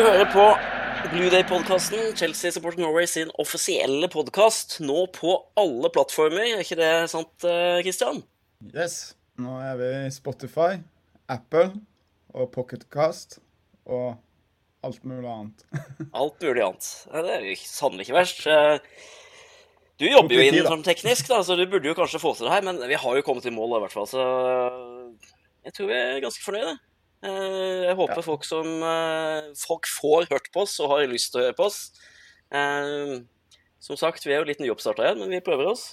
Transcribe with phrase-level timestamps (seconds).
[0.00, 0.44] Du hører på
[1.12, 6.54] Blue Day-podkasten, Chelsea Support Norway sin offisielle podkast, nå på alle plattformer.
[6.54, 8.22] Er ikke det sant, eh, Christian?
[8.72, 9.12] Yes.
[9.36, 10.78] Nå er vi i Spotify,
[11.28, 11.74] Apple
[12.32, 13.42] og Pocketcast
[13.84, 14.16] og
[14.88, 15.68] alt mulig annet.
[16.16, 16.90] Alt mulig annet.
[17.12, 18.46] Det er jo sannelig ikke verst.
[18.48, 18.78] Eh,
[20.00, 22.54] Du jobber jo inn sånn teknisk, da, så du burde jo kanskje få til det
[22.56, 24.24] her, men vi har jo kommet i mål, i hvert fall, så
[25.68, 26.78] jeg tror vi er ganske fornøyde.
[27.22, 31.42] Eh, Jeg håper folk som eh, Folk får hørt på oss og har lyst til
[31.42, 31.80] å høre på oss.
[32.52, 33.18] Eh,
[33.80, 35.84] Som sagt, vi er jo litt nyoppstarta igjen, men vi prøver oss.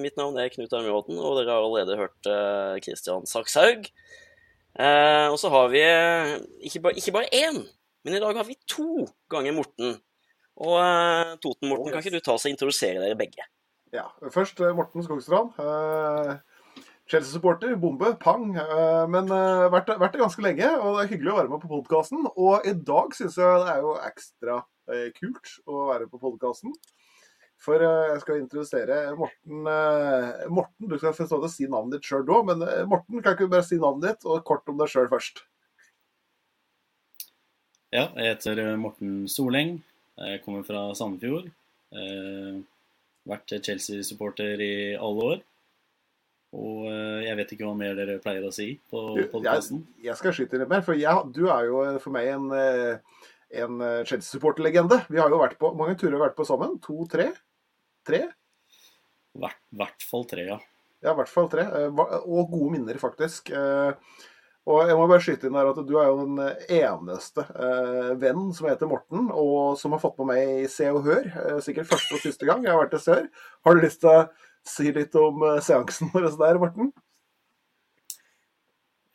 [0.00, 2.28] Mitt navn er Knut Arne og dere har allerede hørt
[2.80, 3.90] Kristian Sakshaug.
[4.80, 5.82] Og så har vi
[6.64, 7.58] ikke bare, ikke bare én,
[8.06, 9.98] men i dag har vi to ganger Morten.
[10.64, 13.44] Og eh, Toten, Morten, kan ikke du ta oss og introdusere dere begge?
[13.92, 15.52] Ja, Først Morten Skogstrand.
[17.08, 17.74] Eh, Chelsea-supporter.
[17.80, 18.12] Bombe.
[18.20, 18.54] Pang.
[18.56, 21.64] eh, Men uh, vært, vært det ganske lenge, og det er hyggelig å være med
[21.64, 22.28] på podkasten.
[22.36, 24.60] Og i dag syns jeg det er jo ekstra
[24.92, 26.74] eh, kult å være på podkasten.
[27.58, 31.96] For eh, jeg skal introdusere Morten eh, Morten, du skal få stå å si navnet
[31.96, 34.68] ditt sjøl da, men eh, Morten, kan ikke du bare si navnet ditt, og kort
[34.70, 35.42] om deg sjøl først?
[37.90, 39.80] Ja, jeg heter eh, Morten Soleng.
[40.18, 41.50] Jeg kommer fra Sandefjord.
[41.98, 42.60] Eh,
[43.28, 45.42] vært Chelsea-supporter i alle år.
[46.56, 49.82] Og eh, jeg vet ikke hva mer dere pleier å si på podkasten.
[49.98, 52.46] jeg, jeg skal skyte litt mer, for jeg, du er jo eh, for meg en,
[52.56, 53.20] eh,
[53.64, 55.02] en Chelsea-supporterlegende.
[55.12, 56.78] Vi har jo vært på, mange turer har vi vært på sammen?
[56.84, 57.28] To-tre?
[58.08, 58.22] Tre?
[59.38, 60.58] Hvert, hvert fall tre, ja.
[61.04, 61.68] Ja, i hvert fall tre.
[61.92, 63.52] Og gode minner, faktisk.
[64.68, 66.40] Og jeg må bare skyte inn her at du er jo den
[66.74, 71.06] eneste eh, venn som heter Morten, og som har fått med meg i Se og
[71.06, 71.28] Hør.
[71.28, 73.16] eh, Sikkert første og siste gang jeg har vært til Se.
[73.64, 74.26] Har du lyst til å
[74.70, 76.92] si litt om eh, seansen vår der, Morten?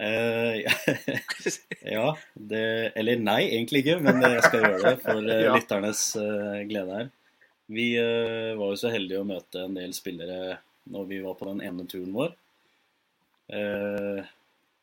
[0.04, 0.58] Uh,
[1.96, 2.64] ja, det
[3.00, 5.53] Eller nei, egentlig ikke, men jeg skal gjøre det for eh, Ja.
[5.56, 7.12] lytternes uh, glede her.
[7.72, 10.58] Vi uh, var jo så heldige å møte en del spillere
[10.92, 12.34] når vi var på den ene turen vår.
[13.53, 14.25] Eh,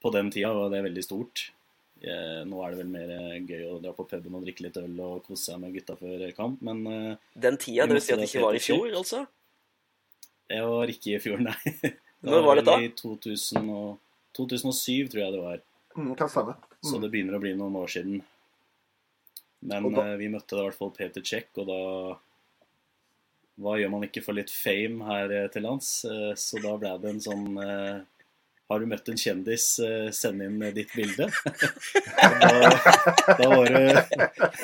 [0.01, 1.43] på den tida var det veldig stort.
[2.01, 3.11] Eh, nå er det vel mer
[3.45, 6.25] gøy å dra på puben og drikke litt øl og kose seg med gutta før
[6.37, 6.81] kamp, men
[7.37, 9.27] Den tida, det vil si at det ikke var i fjor, altså?
[10.51, 11.57] Jeg var ikke i fjor, nei.
[11.81, 11.95] Det
[12.31, 12.77] Når var dette?
[12.85, 13.99] I 2000 og,
[14.37, 15.63] 2007, tror jeg det var.
[15.97, 16.55] Mm, kan stemme.
[16.85, 17.01] Så Mm.
[17.03, 18.21] det begynner å bli noen år siden.
[19.63, 21.81] Men da- eh, vi møtte da i hvert fall Peter Check, og da
[23.61, 25.91] Hva gjør man ikke for litt fame her eh, til lands?
[26.09, 27.99] Eh, så da ble det en sånn eh,
[28.71, 29.67] Har du møtt en kjendis,
[30.17, 31.27] send inn ditt bilde.
[32.41, 34.07] Da, da var det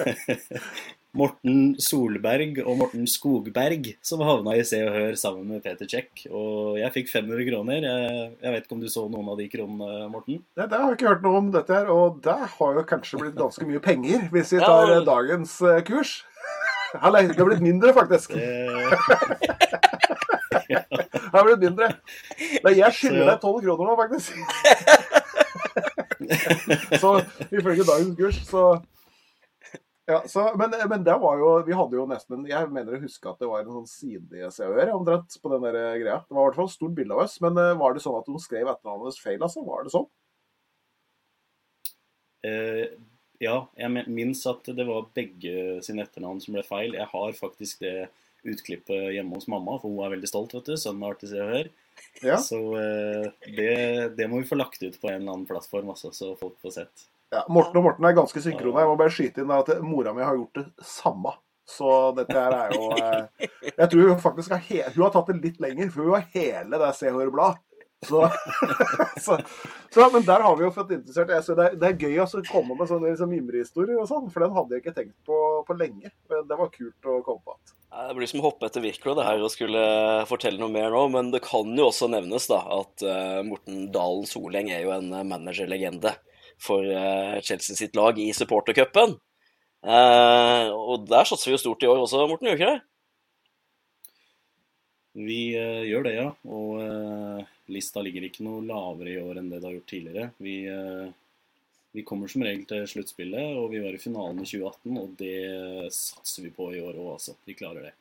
[1.16, 6.27] Morten Solberg og Morten Skogberg som havna i Se og Hør sammen med Peter Check.
[6.28, 7.87] Og jeg fikk 500 kroner.
[7.88, 10.43] Jeg, jeg vet ikke om du så noen av de kronene, Morten?
[10.59, 13.21] Nei, det har jeg ikke hørt noe om dette her, og det har jo kanskje
[13.22, 15.00] blitt ganske mye penger, hvis vi tar ja.
[15.06, 16.19] dagens eh, kurs.
[17.04, 18.37] Eller, det har blitt mindre, faktisk.
[20.66, 21.88] Det, Det har blitt mindre.
[22.65, 24.33] Men jeg skylder deg tolv kroner nå, faktisk.
[27.03, 27.10] så
[27.50, 28.62] ifølge dagens kurs, så
[30.06, 33.27] ja, så, men, men det var jo Vi hadde jo nesten Jeg mener å huske
[33.27, 36.21] at det var en sånn side i Se og Hør omtrent på den der greia.
[36.22, 37.34] Det var i hvert fall et stort bilde av oss.
[37.43, 39.65] Men eh, var det sånn at de skrev etternavnet feil, altså?
[39.66, 40.06] Var det sånn?
[42.47, 42.84] Uh,
[43.43, 46.95] ja, jeg minnes at det var begge sine etternavn som ble feil.
[46.95, 47.97] Jeg har faktisk det
[48.47, 50.77] utklippet hjemme hos mamma, for hun er veldig stolt, vet du.
[50.78, 51.72] Sønnen har til Se og Hør.
[52.22, 52.39] Ja.
[52.39, 53.27] Så uh,
[53.59, 53.75] det,
[54.15, 56.78] det må vi få lagt ut på en eller annen plattform, altså, så folk får
[56.78, 57.09] sett.
[57.34, 57.42] Ja.
[57.53, 58.81] Morten og Morten er ganske synkrone.
[58.82, 61.34] Jeg må bare skyte inn at mora mi har gjort det samme.
[61.66, 65.32] Så dette her er jo eh, Jeg tror hun faktisk har he Hun har tatt
[65.32, 67.62] det litt lenger, for hun har hele det Se-Hør-bladet.
[68.06, 68.20] Så,
[69.25, 69.38] så,
[69.91, 72.42] så, men der har vi jo fått interessert jeg, det, er- det er gøy å
[72.47, 75.76] komme med sånne liksom, mimrehistorier og sånn, for den hadde jeg ikke tenkt på på
[75.81, 76.12] lenge.
[76.31, 77.56] Men det var kult å komme på.
[77.97, 79.82] Det blir som å hoppe etter Wirkola det her og skulle
[80.28, 84.28] fortelle noe mer nå, men det kan jo også nevnes da at uh, Morten Dalen
[84.28, 86.12] Soleng er jo en managerlegende
[86.58, 89.16] for eh, Chelsea sitt lag i supportercupen.
[89.86, 92.80] Uh, og der satser vi jo stort i år også, Morten, gjør vi ikke det?
[95.26, 96.30] Vi eh, gjør det, ja.
[96.50, 100.26] Og uh, lista ligger ikke noe lavere i år enn det det har gjort tidligere.
[100.42, 100.56] Vi,
[101.97, 105.94] vi kommer som regel til sluttspillet, og vi var i finalen i 2018, og det
[105.94, 107.36] satser vi på i år òg, altså.
[107.47, 107.94] Vi klarer det.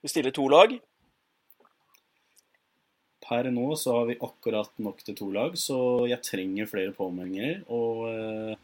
[0.00, 0.76] Vi stiller to lag.
[3.30, 5.78] Per nå så har vi akkurat nok til to lag, så
[6.10, 7.60] jeg trenger flere påmeldinger.
[7.70, 8.56] Og eh,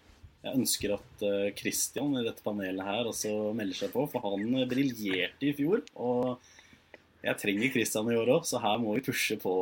[0.43, 4.43] jeg ønsker at eh, Christian i dette panelet her også melder seg på, for han
[4.59, 5.85] eh, briljerte i fjor.
[5.95, 6.53] Og
[7.27, 9.53] Jeg trenger Christian i år òg, så her må vi pushe på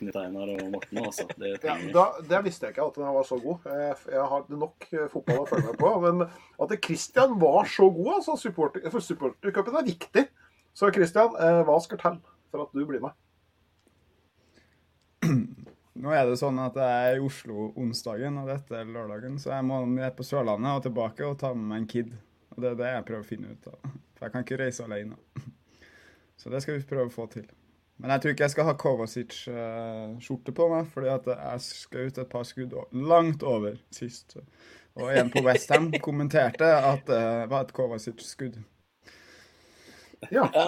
[0.00, 0.98] Knut Einar og Morten.
[1.00, 1.24] Også.
[1.40, 3.68] Det Ja, da, det visste jeg ikke at han var så god.
[3.68, 5.92] Jeg, har nok fotball å følge med på.
[6.04, 10.26] Men at Christian var så god, altså supporter, For supportercupen er viktig.
[10.76, 12.20] Så Christian, hva skal til
[12.50, 13.16] for at du blir med?
[16.04, 19.52] Nå er det sånn at jeg er i Oslo onsdagen, og dette er lørdagen, så
[19.54, 22.14] jeg må ned på Sørlandet og tilbake og ta med meg en kid.
[22.54, 23.92] Og det er det jeg prøver å finne ut av.
[24.14, 25.18] For jeg kan ikke reise alene.
[26.40, 27.46] Så det skal vi prøve å få til.
[28.02, 32.30] Men jeg tror ikke jeg skal ha Kovacic-skjorte på meg, fordi at jeg skjøt et
[32.32, 34.34] par skudd langt over sist.
[34.98, 37.22] Og en på Westham kommenterte at det
[37.52, 38.58] var et Kovacic-skudd.
[40.32, 40.44] Ja.
[40.54, 40.66] Ja,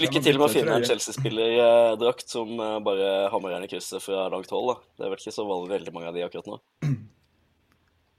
[0.00, 0.86] lykke til med å finne en.
[0.88, 4.72] Chelsea-spillerdrakt som eh, bare hammer den i krysset fra langt hold.
[4.72, 4.80] da.
[4.98, 6.58] Det er vel ikke så veldig, veldig mange av de akkurat nå.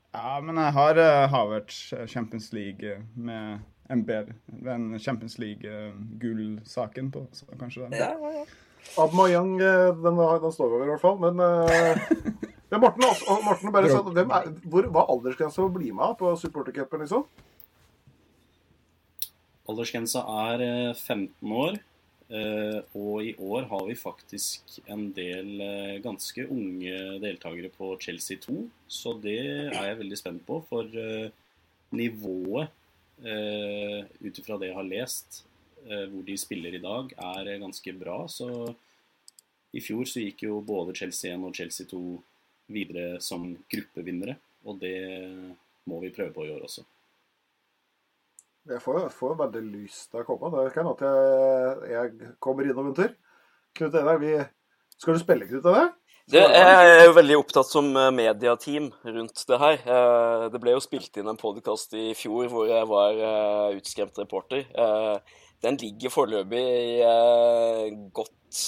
[0.09, 3.59] Ja, men jeg har uh, Havertz eh, Champions League eh, med
[3.89, 4.33] MBR.
[4.65, 7.93] den Champions League-gullsaken på, så kanskje den.
[7.99, 8.45] Ja, ja, ja.
[8.97, 11.19] Abmayang, eh, den, den står over i hvert fall.
[11.21, 11.97] Men eh,
[12.71, 16.17] ja, Morten, altså, Morten bare sa, hvem er, hvor, Hva er aldersgrensa å bli med
[16.19, 17.25] på supportercupen, liksom?
[19.69, 21.77] Aldersgrensa er eh, 15 år,
[22.33, 28.41] eh, og i år har vi faktisk en del eh, ganske unge deltakere på Chelsea
[28.41, 28.63] 2.
[28.89, 29.39] Så det
[29.69, 31.29] er jeg veldig spent på, for eh,
[31.95, 32.69] nivået
[33.25, 35.43] eh, ut ifra det jeg har lest,
[35.85, 38.21] eh, hvor de spiller i dag, er eh, ganske bra.
[38.31, 38.49] Så
[39.75, 42.03] i fjor så gikk jo både Chelsea 1 og Chelsea 2
[42.73, 44.97] videre som gruppevinnere, og det
[45.89, 46.85] må vi prøve på i år også.
[48.67, 50.51] Jeg får, får veldig lyst til å komme.
[50.51, 53.13] Det kan hende at jeg, jeg kommer innom en tur.
[53.79, 54.49] Knut Einar,
[54.97, 55.93] Skal du spille, Knut Einar?
[56.29, 59.79] Jeg er jo veldig opptatt som eh, mediateam rundt det her.
[59.81, 64.19] Eh, Det ble jo spilt inn en podkast i fjor hvor jeg var eh, utskremt
[64.21, 64.67] reporter.
[65.65, 68.59] Den ligger foreløpig i godt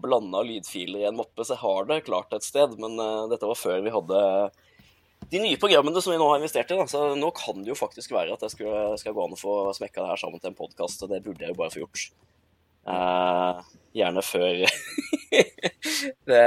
[0.00, 2.74] blanda lydfiler i en mappe, så jeg har det klart et sted.
[2.82, 2.98] Men
[3.30, 4.20] dette var før vi hadde
[5.30, 6.78] de nye programmene som vi nå har investert i.
[6.78, 6.86] Da.
[6.90, 9.54] Så nå kan det jo faktisk være at jeg skulle, skal gå an å få
[9.76, 12.08] smekka det her sammen til en podkast, og det burde jeg jo bare få gjort.
[12.90, 13.60] Uh,
[13.94, 14.64] gjerne før
[16.30, 16.46] det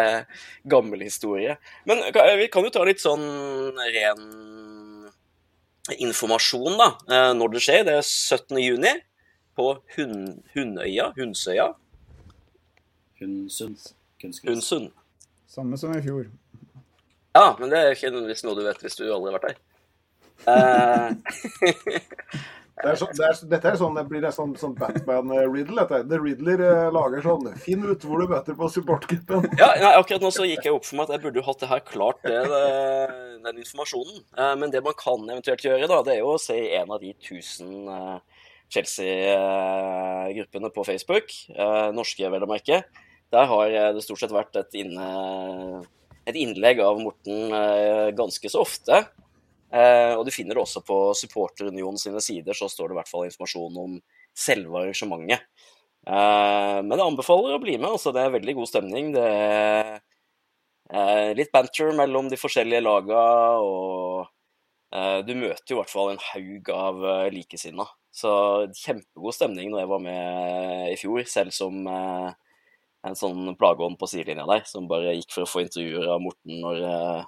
[0.67, 1.55] gammel historie.
[1.87, 2.03] Men
[2.41, 3.23] vi kan jo ta litt sånn
[3.77, 4.25] ren
[5.99, 6.89] informasjon, da.
[7.07, 7.87] Uh, Når det skjer.
[7.87, 8.59] Det er 17.
[8.63, 8.93] juni
[9.55, 11.11] på Hun, Hundøya.
[11.15, 11.71] Hunsøya.
[13.21, 13.93] Hundsund.
[14.43, 14.91] Hundsund.
[15.47, 16.27] Samme som i fjor.
[17.33, 19.59] Ja, men det er ikke nødvendigvis noe du vet hvis du aldri har vært der.
[20.43, 21.09] Uh...
[22.73, 25.83] Det er så, det er, dette er sånn, det blir nesten sånn Batman-riddle.
[26.09, 29.45] The Riddler eh, lager sånn Finn ut hvor du møter på supportgruppen.
[29.61, 31.61] Ja, nei, akkurat nå så gikk jeg opp for meg at jeg burde jo hatt
[31.61, 32.63] det her klart, det, det,
[33.45, 34.17] den informasjonen.
[34.35, 36.99] Eh, men det man kan eventuelt gjøre, da, det er jo å se en av
[37.05, 38.17] de 1000 eh,
[38.73, 42.77] Chelsea-gruppene på Facebook, eh, norske vel å merke.
[43.33, 45.05] Der har eh, det stort sett vært et, inne,
[46.29, 49.03] et innlegg av Morten eh, ganske så ofte.
[49.73, 53.11] Eh, og du finner det også på Supporterunionen sine sider, så står det i hvert
[53.11, 53.97] fall informasjon om
[54.37, 55.43] selve arrangementet.
[56.03, 57.89] Eh, men jeg anbefaler å bli med.
[57.91, 59.11] altså Det er veldig god stemning.
[59.15, 59.25] Det
[60.93, 63.23] er litt banter mellom de forskjellige laga,
[63.63, 64.29] og
[65.25, 66.99] du møter jo i hvert fall en haug av
[67.33, 67.87] likesinna.
[68.13, 68.29] Så
[68.77, 71.79] kjempegod stemning når jeg var med i fjor, selv som
[73.03, 76.61] en sånn plageånd på sidelinja der, som bare gikk for å få intervjuer av Morten
[76.63, 77.23] når eh,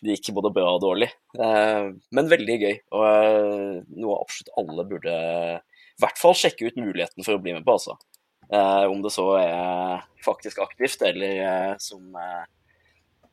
[0.00, 1.10] det gikk både bra og dårlig.
[1.36, 5.16] Eh, men veldig gøy, og eh, noe absolutt alle burde
[5.60, 7.98] i hvert fall sjekke ut muligheten for å bli med på, altså.
[8.50, 12.14] Eh, om det så er faktisk aktivt, eller som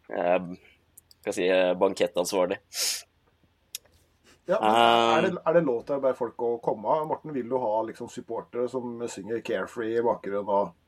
[0.08, 1.48] skal si,
[1.80, 2.60] bankettansvarlig.
[4.48, 6.94] Ja, er, det, er det lov til bare folk å komme?
[7.10, 10.48] Morten, vil du ha liksom supportere som synger 'Carefree' i bakgrunnen?
[10.48, 10.87] og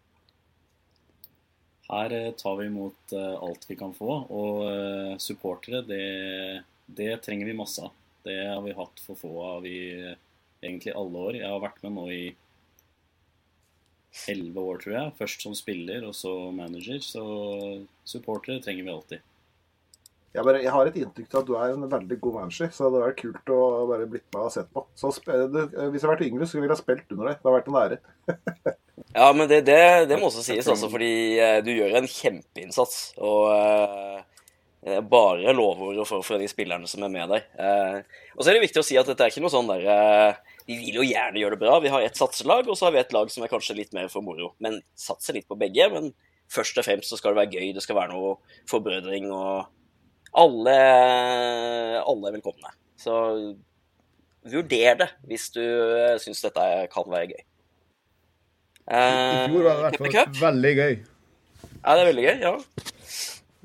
[1.89, 7.15] Her eh, tar vi imot eh, alt vi kan få, og eh, supportere, det, det
[7.25, 7.96] trenger vi masse av.
[8.25, 9.79] Det har vi hatt for få av i
[10.62, 11.39] egentlig alle år.
[11.39, 12.24] Jeg har vært med nå i
[14.29, 15.15] elleve år, tror jeg.
[15.17, 17.00] Først som spiller, og så manager.
[17.05, 17.24] Så
[18.03, 19.28] supportere trenger vi alltid.
[20.29, 22.83] Jeg, bare, jeg har et inntrykk av at du er en veldig god manager, så
[22.83, 24.83] det hadde vært kult å bare blitt med og sett på.
[25.00, 27.39] Så sp- du, Hvis jeg hadde vært yngre, så ville jeg spilt under deg.
[27.39, 28.77] Det hadde vært en ære.
[29.15, 29.77] Ja, men det, det,
[30.12, 32.98] det må også sies, altså, fordi eh, du gjør en kjempeinnsats.
[33.25, 34.19] Og eh,
[34.86, 37.48] eh, bare lovord for, for de spillerne som er med deg.
[37.57, 39.88] Eh, og så er det viktig å si at dette er ikke noe sånn der
[39.95, 41.79] eh, Vi vil jo gjerne gjøre det bra.
[41.81, 44.12] Vi har ett satselag, og så har vi et lag som er kanskje litt mer
[44.13, 44.51] for moro.
[44.62, 45.89] Men satser litt på begge.
[45.95, 46.12] Men
[46.53, 48.36] først og fremst så skal det være gøy, det skal være noe
[48.69, 49.71] forbrødring, og
[50.38, 50.75] alle,
[52.03, 52.74] alle er velkomne.
[53.00, 53.13] Så
[54.50, 55.63] vurder det hvis du
[56.21, 57.45] syns dette kan være gøy.
[58.89, 60.38] I fjor var det i hvert fall Cup.
[60.41, 60.93] veldig gøy.
[61.79, 62.53] Ja, det er veldig gøy, ja.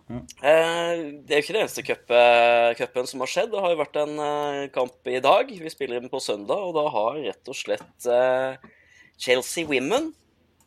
[0.04, 0.20] Ja.
[0.44, 3.50] Eh, det er jo ikke det eneste cup, eh, som har skjedd.
[3.54, 5.48] Det har jo vært en eh, kamp i dag.
[5.48, 8.58] Vi spiller inn på søndag, og da har rett og slett eh,
[9.16, 10.12] Chelsea Women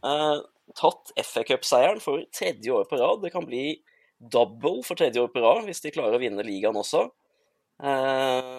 [0.04, 0.38] eh,
[0.78, 3.22] tatt FA Cup-seieren for tredje år på rad.
[3.24, 3.78] Det kan bli
[4.20, 7.08] double for tredje år på rad hvis de klarer å vinne ligaen også.
[7.78, 8.52] Eh,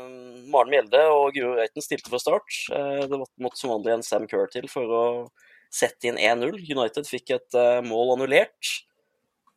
[0.52, 2.60] Maren Mjelde og Guro Reiten stilte for start.
[2.74, 5.04] Eh, det måtte som vanlig en Sam Kerr til for å
[5.74, 6.60] sette inn 1-0.
[6.70, 8.74] United fikk et eh, mål annullert.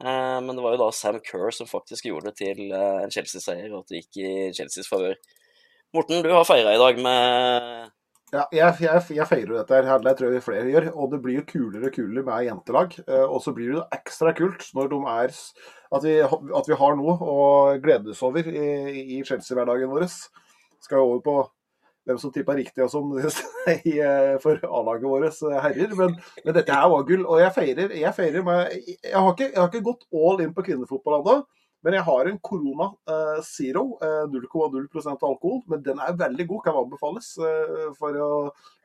[0.02, 3.14] Eh, men det var jo da Sam Kerr som faktisk gjorde det til eh, en
[3.14, 5.18] Chelsea-seier, og at det gikk i Chelseas favør.
[5.96, 7.92] Morten, du har feira i dag med
[8.32, 10.04] Ja, jeg, jeg, jeg feirer dette her.
[10.06, 10.86] Det tror jeg flere gjør.
[10.96, 12.94] Og det blir jo kulere og kulere med jentelag.
[13.04, 15.34] Eh, Og så blir det ekstra kult når de er
[15.92, 17.40] At vi, at vi har noe å
[17.84, 18.68] glede oss over i,
[19.18, 20.08] i Chelsea-hverdagen vår.
[20.80, 21.36] Skal jo over på
[22.08, 25.92] hvem som tippa riktig og sånn eh, for A-laget vårt, eh, herrer.
[26.00, 27.28] Men, men dette her var gull.
[27.28, 30.56] Og jeg feirer, jeg feirer med jeg har, ikke, jeg har ikke gått all in
[30.56, 31.42] på kvinnefotball ennå.
[31.82, 35.62] Men jeg har en Corona eh, Zero, eh, 0,0 alkohol.
[35.72, 38.32] Men den er veldig god, kan anbefales eh, for å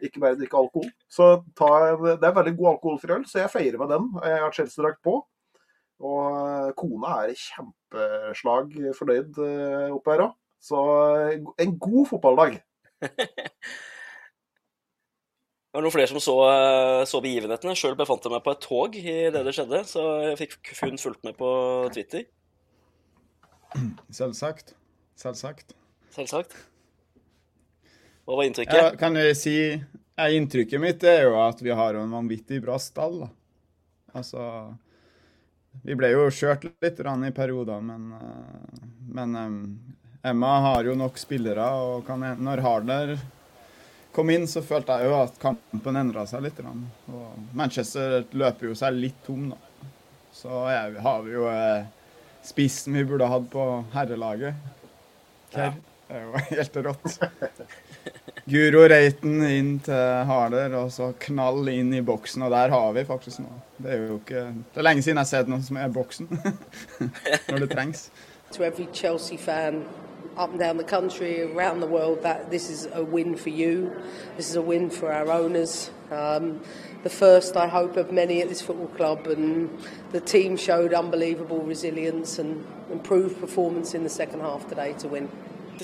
[0.04, 0.88] ikke bare drikke alkohol.
[1.08, 4.08] Så en, Det er veldig god alkoholfri øl, så jeg feirer med den.
[4.24, 5.18] Jeg har Chelsea-drakt på.
[6.04, 10.40] Og eh, kona er kjempeslag fornøyd eh, oppe her òg.
[10.62, 10.80] Så
[11.20, 12.58] eh, en god fotballdag.
[15.76, 17.74] Det var noen flere som så, eh, så begivenhetene.
[17.76, 20.96] Sjøl befant jeg meg på et tog i det det skjedde, så jeg fikk kun
[20.96, 21.50] fulgt med på
[21.92, 22.24] Twitter,
[24.10, 24.74] Selvsagt.
[25.16, 25.74] Selvsagt.
[26.14, 26.56] selvsagt.
[28.26, 28.76] Hva var inntrykket?
[28.76, 29.56] Ja, kan jeg si
[30.16, 33.20] ja, Inntrykket mitt er jo at vi har en vanvittig bra stall.
[33.20, 33.28] da.
[34.16, 34.42] Altså
[35.84, 41.18] Vi ble jo kjørt litt i perioder, men, eh, men eh, Emma har jo nok
[41.18, 43.16] spillere, og kan, når Harder
[44.16, 46.58] kom inn, så følte jeg jo at kampen endra seg litt.
[46.64, 49.60] Og Manchester løper jo seg litt tom, da.
[50.32, 51.84] Så er, har vi jo eh,
[52.46, 54.54] spissen vi burde hatt på herrelaget.
[55.54, 55.72] Ja.
[56.06, 57.18] Det jo helt rått.
[58.46, 62.44] Guro Reiten inn til Harder, og så knall inn i boksen.
[62.46, 63.58] Og der har vi faktisk noe.
[63.82, 66.30] Det er jo ikke Det er lenge siden jeg har sett noe som er boksen.
[67.50, 68.08] Når det trengs.
[68.52, 69.84] to every Chelsea fan
[70.36, 73.90] up and down the country, around the world, that this is a win for you.
[74.36, 75.90] This is a win for our owners.
[76.10, 76.60] Um,
[77.06, 79.70] the first, I hope, of many at this football club, and
[80.10, 85.28] the team showed unbelievable resilience and improved performance in the second half today to win.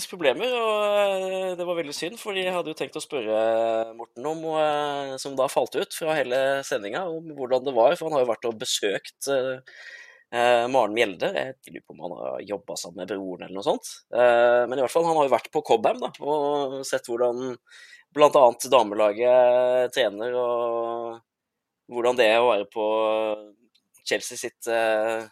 [0.09, 3.41] Problemer, og eh, det var veldig synd, for jeg hadde jo tenkt å spørre
[3.93, 8.09] Morten om, eh, som da falt ut fra hele sendinga, om hvordan det var, for
[8.09, 9.61] han har jo vært og besøkt eh,
[10.33, 11.29] eh, Maren Mjelde.
[11.37, 13.93] Jeg lurer på om han har jobba sammen med broren eller noe sånt.
[14.17, 17.53] Eh, men i hvert fall, han har jo vært på Cobham da, og sett hvordan
[18.13, 18.45] bl.a.
[18.73, 21.21] damelaget trener, og
[21.93, 22.87] hvordan det er å være på
[24.09, 25.25] Chelsea sitt eh,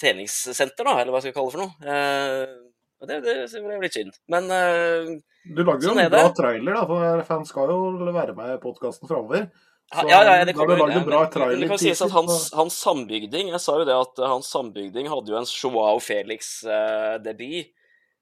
[0.00, 1.94] treningssenter, da, eller hva jeg skal kalle det for noe.
[1.94, 2.66] Eh,
[3.08, 4.16] det, det, det ble litt synd.
[4.32, 5.10] Men eh,
[5.54, 6.36] Du lagde jo Sånn en bra det.
[6.38, 7.80] trailer, da, for fans skal jo
[8.12, 9.48] være med i podkasten framover.
[9.88, 10.84] Ja, ja, ja, det kan, jo.
[10.84, 11.60] Men.
[11.62, 15.08] Det kan sies at hans, hans sambygding Jeg sa jo det at eh, hans sambygding
[15.08, 17.70] hadde jo en Joao Felix-debut.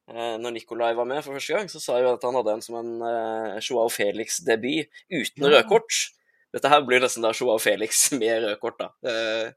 [0.07, 2.63] Eh, når Nikolai var med for første gang, så sa jo at han hadde en
[2.63, 5.57] som en eh, Joao Felix-debut uten Ja.
[5.57, 5.97] rødkort.
[6.55, 8.91] Dette her blir nesten da Joao Felix med rødkort, da.
[9.03, 9.51] Eh,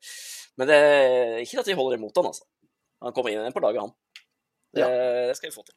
[0.57, 2.47] men det er ikke at de holder imot han, altså.
[3.05, 3.93] Han kommer inn på laget, han.
[4.75, 4.85] Det,
[5.29, 5.75] det skal vi få til.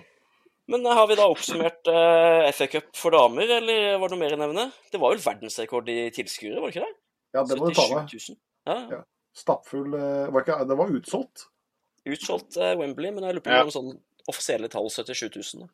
[0.70, 4.36] Men har vi da oppsummert uh, FA Cup for damer, eller var det noe mer
[4.36, 4.66] å nevne?
[4.92, 6.94] Det var vel verdensrekord i tilskuere, var det ikke det?
[7.34, 8.12] Ja, det må du ta med.
[8.12, 8.38] 77 000.
[8.68, 9.00] Ja, ja.
[9.00, 9.00] Ja.
[9.34, 11.48] Stappfull var ikke, Det var utsolgt.
[12.08, 13.62] Utsolgt eh, Wembley, men jeg lurer på Ja.
[13.64, 13.90] om sånn
[14.30, 15.66] offisielle tall 77 000.
[15.66, 15.68] da.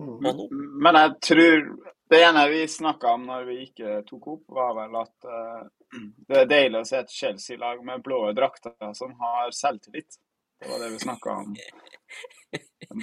[0.00, 0.48] Mm.
[0.80, 1.66] Men jeg tror
[2.10, 5.60] Det ene vi snakka om når vi ikke tok opp, var vel at uh,
[6.28, 10.18] det er deilig å se et Chelsea-lag med blå drakter som har selvtillit.
[10.60, 11.54] Det var det vi snakka om.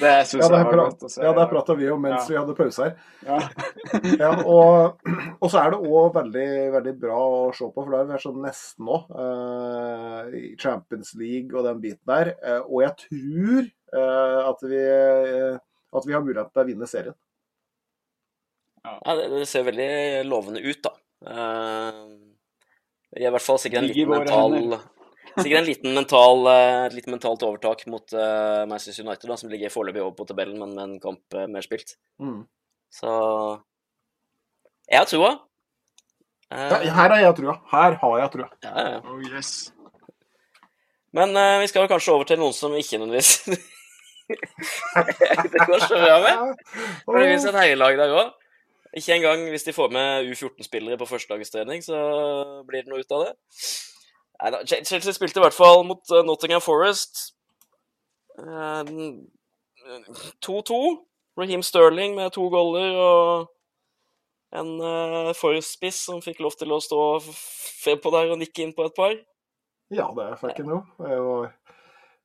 [0.02, 1.22] Det syns Ja, jeg var godt å se.
[1.24, 2.34] ja, der prata vi om mens Ja.
[2.34, 2.96] vi hadde pause her.
[3.24, 3.38] Ja.
[4.20, 4.98] Ja, og,
[5.40, 8.42] og så er det òg veldig, veldig bra å se på, for det er sånn
[8.44, 8.98] nesten nå.
[9.16, 12.34] uh, i Champions League og den biten der.
[12.44, 15.56] Uh, og jeg tror uh, at, vi, eh,
[16.02, 17.18] at vi har mulighet til å vinne serien.
[18.84, 19.90] Ja, det, det ser veldig
[20.28, 20.94] lovende ut, da.
[21.24, 22.04] Uh,
[23.16, 24.84] I hvert fall sikkert en liten mental hender.
[25.38, 29.70] Sikkert en liten mental, uh, et mentalt overtak mot uh, Manchester United, da, som ligger
[29.74, 31.94] foreløpig over på tabellen, men med en kamp eh, mer spilt.
[32.17, 32.39] Mm.
[32.94, 33.12] Så
[34.89, 35.32] jeg har trua.
[36.50, 37.58] Uh, Ja, her har jeg trua.
[37.72, 38.50] Her har jeg trua.
[38.63, 39.00] ja, ja.
[39.06, 39.50] Oh, yes.
[41.15, 43.48] Men eh, vi skal kanskje over til noen som ikke nødvendigvis
[45.53, 46.58] Det går så bra med.
[47.06, 48.34] For det finnes et herrelag der òg.
[48.98, 51.96] Ikke engang hvis de får med U14-spillere på førstelagstrening, så
[52.67, 53.34] blir det noe ut av det.
[54.38, 57.34] Neida, Chelsea spilte i hvert fall mot eh, Nottingham Forest.
[58.38, 58.91] Eh,
[60.46, 60.82] 2-2.
[61.38, 63.48] Raheem Sterling med to goller og
[64.58, 67.01] en uh, Forest-spiss som fikk lov til å stå
[68.01, 69.13] på der og nikke inn på et par.
[69.94, 70.79] Ja, det er fucken jo.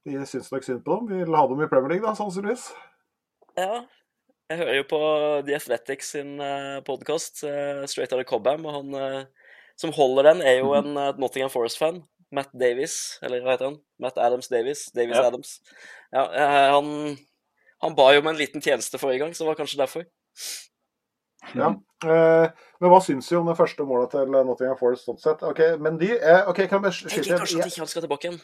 [0.07, 1.11] Vi syns nok synd på dem.
[1.11, 2.71] Vi vil ha dem i Premier League, da, sannsynligvis.
[3.59, 3.85] Ja.
[4.51, 5.03] Jeg hører jo på
[5.47, 9.42] The Athletics sin uh, podkast, uh, Straight Outta Cobham, og han uh,
[9.81, 12.03] som holder den, er jo en uh, Nottingham Forest-fan.
[12.33, 13.79] Matt Davies, eller hva heter han?
[14.01, 14.87] Matt Adams Davies.
[14.97, 15.27] Davies Ja.
[15.29, 15.51] Adams.
[16.13, 16.23] Ja,
[16.73, 17.19] han,
[17.85, 20.07] han ba jo om en liten tjeneste forrige gang, så det var kanskje derfor.
[21.59, 21.73] Ja.
[22.07, 22.47] uh,
[22.81, 25.43] men hva syns vi om det første målet til Nottingham Forest sånn sett?
[25.45, 28.41] Ok, Mendy er, ok, kan jeg skyte tenker kanskje at ikke han skal tilbake igjen.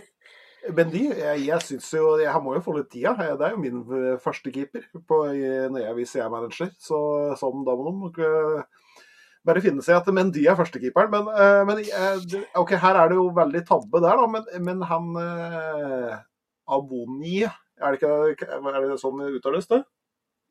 [0.78, 3.14] Mendy, jeg, jeg syns jo jeg, må jo få litt tida.
[3.38, 3.84] Det er jo min
[4.24, 6.72] første keeper på, når jeg, hvis jeg er manager.
[6.80, 6.98] Så
[7.38, 8.30] sånn, da må de
[9.44, 11.12] bare finne seg at Mendy er førstekeeperen.
[11.12, 14.30] Men, eh, men eh, ok, her er det jo veldig tabbe der, da.
[14.36, 16.16] Men, men han eh,
[16.74, 19.84] Aboni er det, ikke, er det sånn uttales, det?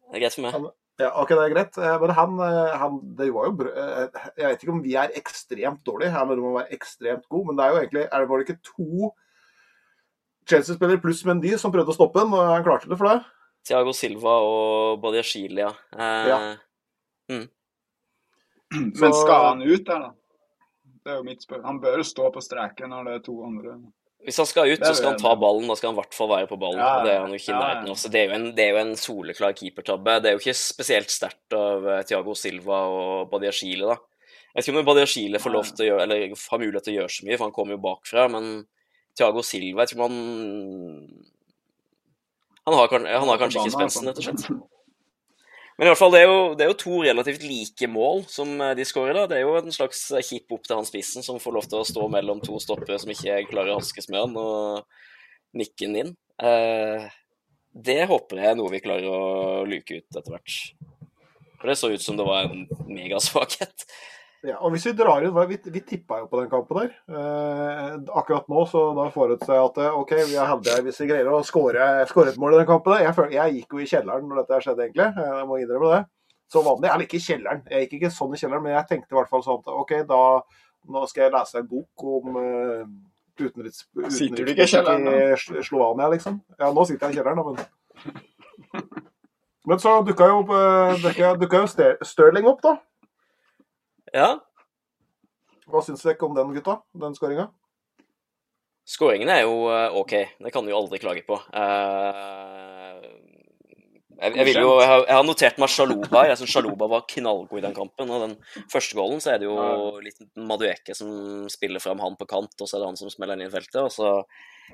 [0.09, 0.73] Det er greit for meg.
[1.01, 1.77] Ja, ok, det er greit.
[1.81, 5.15] Eh, Men han, eh, han det var jo eh, Jeg vet ikke om vi er
[5.17, 8.37] ekstremt dårlige, Her må være ekstremt god, men det er jo egentlig er det, Var
[8.43, 9.09] det ikke to
[10.49, 13.23] Chelsea-spillere pluss Mendy som prøvde å stoppe ham, og han klarte det for det?
[13.63, 15.71] Thiago Silva og Badiashile, ja.
[15.95, 17.45] Eh,
[18.73, 18.85] Ja.
[19.01, 20.13] Men skal han ut der, da?
[21.03, 21.67] Det er jo mitt spørsmål.
[21.67, 23.75] Han bør jo stå på streken når det er to andre.
[24.23, 25.67] Hvis han skal ut, så skal han ta ballen.
[25.67, 26.79] Da skal han i hvert fall være på ballen.
[26.79, 27.65] Ja, og det er han jo ikke i ja, ja.
[27.65, 28.13] nærheten av.
[28.13, 30.15] Det er jo en, det er jo en soleklar keepertabbe.
[30.23, 33.97] Det er jo ikke spesielt sterkt av eh, Thiago Silva og Badiashile, da.
[34.53, 36.97] Jeg vet ikke om Badiashile får lov til å gjøre, eller har mulighet til å
[37.01, 38.27] gjøre så mye, for han kommer jo bakfra.
[38.31, 38.49] Men
[39.17, 40.19] Thiago Silva, jeg tror man
[42.63, 44.69] Han har, han har kanskje ikke spensen, rett og slett.
[45.77, 48.51] Men i hvert fall, det er jo, det er jo to relativt like mål som
[48.61, 49.15] eh, de skårer.
[49.17, 49.25] da.
[49.31, 51.87] Det er jo en slags kipp opp til han spissen som får lov til å
[51.87, 56.15] stå mellom to stoppere som ikke klarer å hanskes med han, og nikke den inn.
[56.43, 57.07] Eh,
[57.73, 59.21] det håper jeg er noe vi klarer å
[59.65, 60.59] luke ut etter hvert.
[61.57, 63.87] For det så ut som det var en megasvakhet.
[64.43, 66.95] Ja, og hvis Vi drar inn, vi, vi tippa jo på den kampen der.
[67.07, 71.07] Eh, akkurat nå så da forutser jeg at eh, OK, vi er heldige hvis vi
[71.13, 72.97] greier å skåre skåre et mål i den kampen.
[72.97, 73.05] der.
[73.07, 75.07] Jeg, jeg gikk jo i kjelleren når dette skjedde, egentlig.
[75.15, 76.01] Eh, Jeg må innrømme det.
[76.51, 76.91] Så vanlig.
[76.91, 79.31] Eller ikke i kjelleren, jeg gikk ikke sånn i kjelleren, men jeg tenkte i hvert
[79.31, 80.21] fall sånn at OK, da
[80.91, 82.81] nå skal jeg lese en bok om uh,
[83.39, 83.85] utenriks...
[84.11, 86.41] Sitter du ikke i kjelleren, i Slovania, liksom.
[86.59, 88.91] Ja, nå sitter jeg i kjelleren, da, men
[89.71, 90.41] Men så dukka jo,
[90.99, 92.81] dukket, jo Stirling opp, da.
[94.13, 94.37] Ja,
[95.65, 96.81] Hva syns dere om den, gutta?
[96.93, 97.47] Den skåringa?
[98.85, 100.13] Skåringen er jo eh, OK.
[100.43, 101.37] Det kan du jo aldri klage på.
[101.55, 103.05] Eh,
[104.19, 106.25] jeg, jeg, jo, jeg, har, jeg har notert meg Shaluba.
[106.27, 108.11] Jeg syns Shaluba var knallgod i den kampen.
[108.11, 108.35] Og den
[108.71, 109.55] første goalen så er det jo
[110.03, 113.39] litt Madueke som spiller fram han på kant, og så er det han som smeller
[113.39, 113.79] den inn i feltet.
[113.81, 114.11] Og så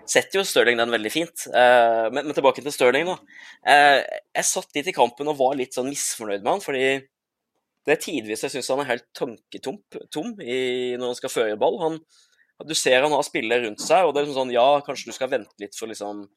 [0.09, 1.45] setter jo Stirling den veldig fint.
[1.53, 3.21] Eh, men, men tilbake til Stirling, da.
[3.69, 6.83] Jeg satt dit i kampen og var litt sånn misfornøyd med han, fordi
[7.87, 11.79] det er tidvis jeg syns han er helt tanketom når han skal føre ball.
[11.83, 11.99] Han,
[12.67, 15.15] du ser han har spillere rundt seg, og det er liksom sånn Ja, kanskje du
[15.15, 16.27] skal vente litt for liksom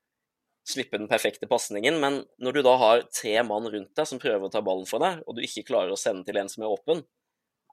[0.69, 4.47] slippe den perfekte pasningen, men når du da har tre mann rundt deg som prøver
[4.47, 6.71] å ta ballen fra deg, og du ikke klarer å sende til en som er
[6.71, 7.03] åpen,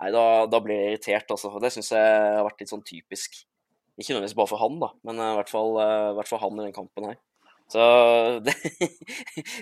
[0.01, 1.53] nei, da, da blir jeg irritert, altså.
[1.61, 3.43] Det syns jeg har vært litt sånn typisk.
[3.99, 6.65] Ikke nødvendigvis bare for han, da, men i hvert fall, i hvert fall han i
[6.65, 7.19] den kampen her.
[7.69, 7.81] Så
[8.45, 8.53] det,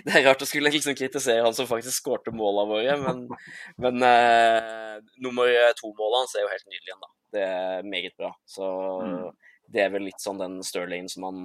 [0.06, 3.26] det er rart å skulle liksom kritisere han som faktisk skårte måla våre, men,
[3.84, 7.12] men eh, nummer to-målet hans er jo helt nydelig igjen, da.
[7.36, 8.30] Det er meget bra.
[8.48, 8.64] Så
[9.68, 11.42] det er vel litt sånn den Sterling som man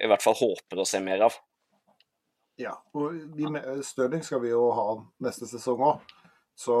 [0.00, 1.36] i hvert fall håper å se mer av.
[2.60, 2.74] Ja.
[2.92, 4.88] og vi, med- Stirling skal vi jo ha
[5.24, 6.02] neste sesong òg.
[6.58, 6.74] Så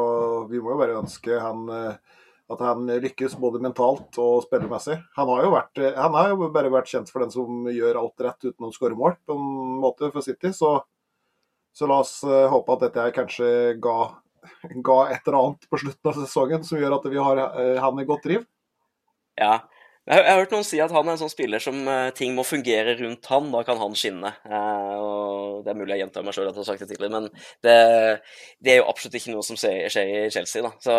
[0.50, 2.18] vi må jo bare ønske han eh,
[2.50, 4.96] at han lykkes både mentalt og spillemessig.
[5.16, 8.24] Han har jo, vært, han har jo bare vært kjent for den som gjør alt
[8.26, 10.50] rett uten å skåre mål, på en måte, for City.
[10.56, 10.72] Så,
[11.76, 13.50] så la oss eh, håpe at dette kanskje
[13.82, 13.98] ga,
[14.88, 18.02] ga et eller annet på slutten av sesongen som gjør at vi har eh, han
[18.02, 18.48] i godt driv.
[19.38, 19.60] Ja.
[20.10, 22.42] Jeg har, hørt noen si at han er en sånn spiller som eh, ting må
[22.42, 24.34] fungere rundt han, da kan han skinne.
[24.50, 27.30] Og Det er mulig jeg gjentar meg sjøl at jeg har sagt det tidligere, men
[27.62, 27.78] det,
[28.58, 30.66] det er jo absolutt ikke noe som skjer i Chelsea.
[30.66, 30.74] da.
[30.82, 30.96] Så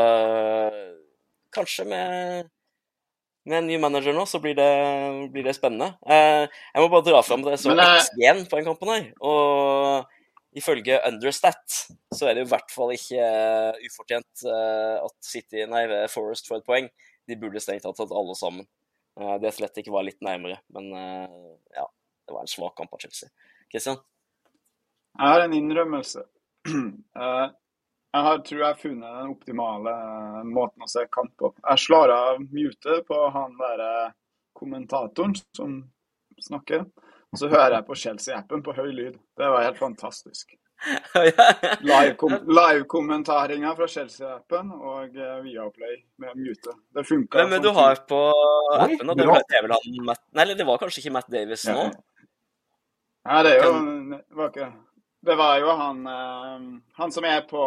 [1.54, 2.50] kanskje med,
[3.50, 4.72] med en ny manager nå, så blir det,
[5.34, 5.94] blir det spennende.
[6.06, 9.08] Eh, jeg må bare dra fram det så Men, eh, XG-en på den kampen her.
[9.22, 10.18] Og
[10.58, 11.80] ifølge Understat
[12.12, 16.50] så er det jo i hvert fall ikke uh, ufortjent uh, at City, nei, Forest
[16.50, 16.92] får et poeng.
[17.30, 18.68] De burde strengt tatt hatt alle sammen.
[19.16, 21.88] Uh, det slett ikke var litt nærmere, men ja,
[22.28, 23.32] det var en svak kamp av Chelsea.
[23.72, 24.02] Kristian?
[25.20, 26.28] Jeg har en innrømmelse.
[27.22, 27.48] Eh,
[28.12, 31.54] Jeg har, tror jeg har funnet den optimale eh, måten å se kamp på.
[31.64, 33.92] Jeg slår av mute på han derre
[34.58, 35.78] kommentatoren som
[36.44, 36.84] snakker.
[37.32, 39.16] Og så hører jeg på Chelsea-appen på høy lyd.
[39.40, 40.52] Det var helt fantastisk.
[41.88, 46.76] Live-kommentaringer live fra Chelsea-appen og uh, Viaplay med mute.
[46.92, 47.38] Det funka.
[47.38, 48.22] Hvem er du har på
[48.76, 49.08] appen?
[49.16, 50.24] Det, vel han Matt...
[50.36, 51.92] Nei, det var kanskje ikke Matt Davis nå?
[53.30, 53.74] Nei, det er jo
[54.12, 54.72] det var ikke
[55.22, 56.62] Det var jo han uh,
[56.98, 57.62] Han som er på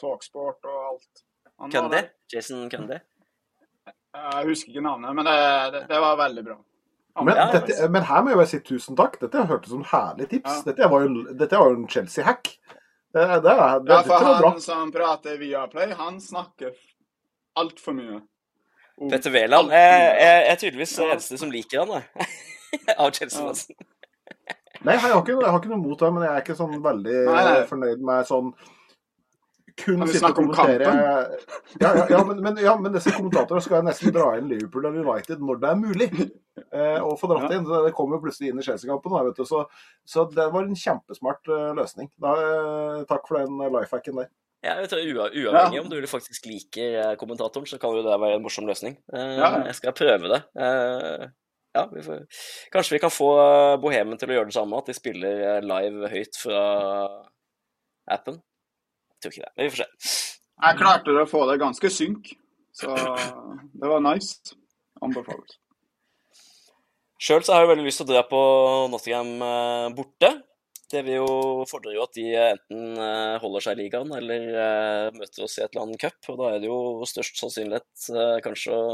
[0.00, 1.22] Talksport og alt.
[1.72, 2.02] Cundy?
[2.32, 3.00] Jason Cundy?
[4.18, 5.38] Jeg husker ikke navnet, men det,
[5.74, 6.58] det, det var veldig bra.
[7.24, 9.16] Men, dette, men, her må jeg bare si tusen takk.
[9.22, 10.60] Dette hørtes som herlig tips.
[10.60, 10.64] Ja.
[10.68, 12.52] Dette, var jo, dette var jo en Chelsea-hack.
[13.14, 14.52] Det, det, det, ja, for han bra.
[14.62, 16.76] som prater via Play, han snakker
[17.58, 18.20] altfor mye.
[19.10, 22.28] Petter Wæland er, er, er, tydeligvis den eneste som liker han, da.
[23.02, 23.78] Av Chelsea-massen.
[24.86, 26.76] Nei, jeg har, ikke, jeg har ikke noe mot det, men jeg er ikke sånn
[26.84, 27.62] veldig nei, nei.
[27.70, 28.52] fornøyd med sånn
[29.78, 33.88] kun sitte og kommentere ja, ja, ja, men, men, ja, men disse kommentatorene skal jeg
[33.88, 36.08] nesten dra inn Liverpool eller United når det er mulig.
[36.58, 37.66] Eh, og få dratt inn.
[37.68, 39.30] Det kommer plutselig inn i Chelsea-kampen.
[39.46, 39.62] Så,
[40.02, 42.10] så, det var en kjempesmart uh, løsning.
[42.18, 44.30] Da, uh, takk for den lifehacken der.
[44.66, 45.04] Ja, jeg tror
[45.38, 48.98] Uavhengig om du faktisk liker eh, kommentatoren, så kan jo det være en morsom løsning.
[49.06, 49.38] Uh,
[49.68, 50.40] jeg skal prøve det.
[51.76, 52.24] Ja, vi får,
[52.72, 53.28] kanskje vi kan få
[53.82, 56.62] Bohemen til å gjøre det samme, at de spiller live høyt fra
[58.08, 58.40] appen.
[59.18, 60.18] Jeg tror ikke det, men vi får se.
[60.58, 62.32] Jeg klarte å få det ganske synk,
[62.74, 64.56] så det var nice.
[65.04, 65.58] Anbefales.
[67.18, 68.40] Sjøl har jeg veldig lyst til å dra på
[68.92, 70.30] Nottingham eh, borte.
[70.88, 75.08] Det vil jo fordre jo at de enten eh, holder seg i ligaen eller eh,
[75.16, 76.18] møter oss i et eller annet cup.
[76.30, 78.06] Og da er det jo størst sannsynlighet
[78.46, 78.84] kanskje å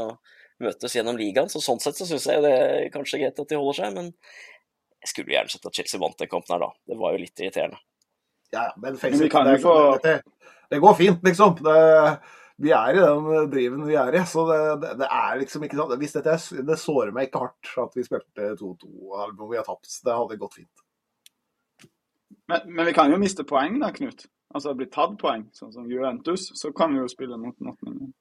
[0.63, 1.49] møtes gjennom ligaen.
[1.51, 4.13] Så sånn sett så syns jeg det er kanskje greit at de holder seg, men
[5.05, 6.71] jeg skulle gjerne sett at Chelsea vant den kampen her, da.
[6.89, 7.81] Det var jo litt irriterende.
[8.55, 9.75] Ja, men, men vi kan det, få...
[10.03, 10.21] det,
[10.71, 11.57] det, går fint, liksom.
[11.65, 11.75] Det,
[12.63, 14.23] vi er i den driven vi er i.
[14.25, 15.93] Så det, det er liksom ikke sant.
[16.01, 16.37] Hvis dette,
[16.71, 19.91] Det sårer meg ikke hardt at vi spilte 2-2 og vi har tapt.
[20.05, 20.85] Det hadde gått fint.
[22.47, 24.27] Men, men, vi kan jo miste poeng da, Knut.
[24.55, 26.47] Altså bli tatt poeng, sånn som Juventus.
[26.55, 28.14] Så kan vi jo spille mot Nottingham.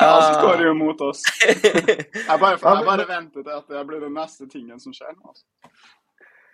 [0.00, 1.22] Ja, så skårer jo mot oss.
[1.40, 5.32] Jeg bare, jeg bare venter til at det blir den neste tingen som skjer nå.
[5.32, 5.44] Altså.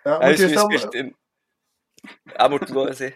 [0.07, 1.15] Ja, jeg husker vi spilte inn
[2.37, 3.07] ja, Morten, hva si?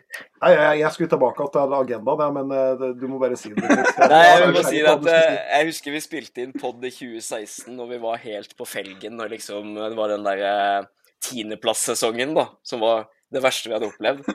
[0.42, 3.62] Nei, jeg, jeg skulle tilbake til agendaen, men uh, du må bare si det.
[4.12, 7.92] Nei, jeg må si at uh, jeg husker vi spilte inn pod i 2016, og
[7.92, 9.20] vi var helt på felgen.
[9.22, 10.90] Og liksom, det var den derre uh,
[11.28, 14.28] tiendeplass-sesongen da, som var det verste vi hadde opplevd.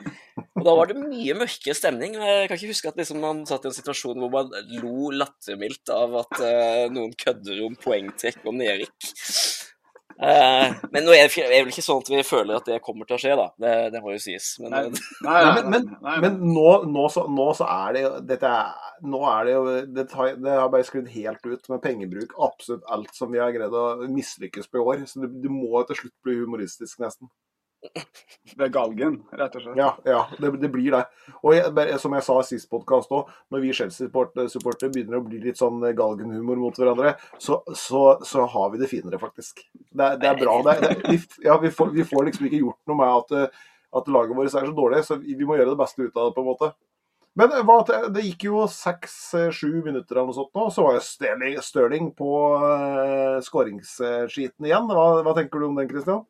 [0.57, 2.17] Og da var det mye mørkere stemning.
[2.17, 4.49] Jeg kan ikke huske at liksom man satt i en situasjon hvor man
[4.81, 9.11] lo lattermildt av at uh, noen kødder om poengtrekk og nedrykk.
[10.17, 13.19] Uh, men nå er det vel ikke sånn at vi føler at det kommer til
[13.19, 13.45] å skje, da.
[13.61, 14.47] Det, det må jo sies.
[14.63, 14.81] Men, nei,
[15.27, 15.67] nei, nei, men,
[16.01, 19.51] men, men nå, nå, så, nå, så, er det jo dette er, Nå er det
[19.53, 22.33] jo det, tar, det har bare skrudd helt ut med pengebruk.
[22.47, 25.05] Absolutt alt som vi har greid å mislykkes på i år.
[25.05, 27.29] Så du, du må til slutt bli humoristisk, nesten.
[28.57, 29.77] Ved galgen, rett og slett.
[29.77, 31.03] Ja, ja det, det, blir det.
[31.43, 35.41] Og jeg, som jeg sa i sist podkast òg, når vi Chelsea-supportere begynner å bli
[35.43, 39.61] litt sånn galgenhumor mot hverandre, så, så, så har vi det finere, faktisk.
[39.73, 40.57] Det, det er bra.
[40.65, 43.63] Det, vi, ja, vi, får, vi, får, liksom ikke gjort noe med at,
[44.01, 46.35] at laget vårt er så dårlig, så vi, må gjøre det beste ut av det,
[46.37, 46.71] på en måte.
[47.37, 47.75] Men hva,
[48.09, 51.03] det gikk jo seks-sju minutter eller noe sånt nå, så var jo
[51.61, 54.89] Stirling, på uh, skåringsskiten igjen.
[54.89, 56.25] Hva, hva tenker du om den, Christian?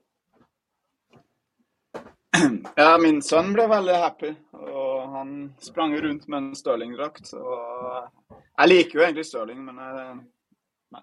[2.78, 4.32] Ja, min sønn ble veldig happy.
[4.58, 7.34] Og han sprang rundt med en Stirling-drakt.
[7.34, 10.18] Jeg liker jo egentlig Stirling, men jeg,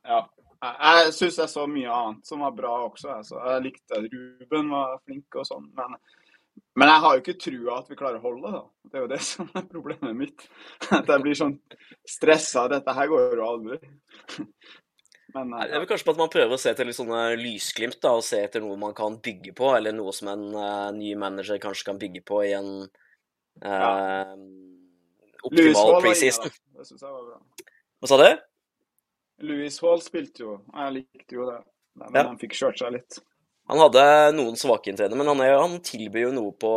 [0.03, 0.21] ja.
[0.65, 3.11] Jeg, syns jeg så mye annet som var bra også.
[3.19, 3.41] Altså.
[3.51, 5.67] Jeg likte Ruben var flink og sånn.
[5.77, 5.99] Men,
[6.79, 8.63] men, jeg har jo ikke trua at vi klarer å holde det.
[8.89, 10.47] Det er jo det som er problemet mitt.
[10.89, 11.59] At jeg blir sånn
[12.09, 12.69] stressa.
[12.73, 13.81] Dette her går jo aldri.
[15.35, 15.67] Men, ja.
[15.67, 18.13] Det er vel kanskje på at man prøver å se etter litt sånne lysglimt, da,
[18.15, 21.59] og se etter noe man kan bygge på, eller noe som en uh, ny manager
[21.63, 23.91] kanskje kan bygge på i en uh, ja.
[25.43, 26.55] optimal preseason.
[26.79, 27.71] Det syns jeg var bra.
[27.99, 28.29] Hva sa du?
[29.43, 31.61] Louis Hall spilte jo, jeg likte jo det.
[31.99, 32.27] Men ja.
[32.31, 33.19] han fikk kjørt seg litt.
[33.71, 34.05] Han hadde
[34.37, 36.71] noen svake svakheter, men han, er, han tilbyr jo noe på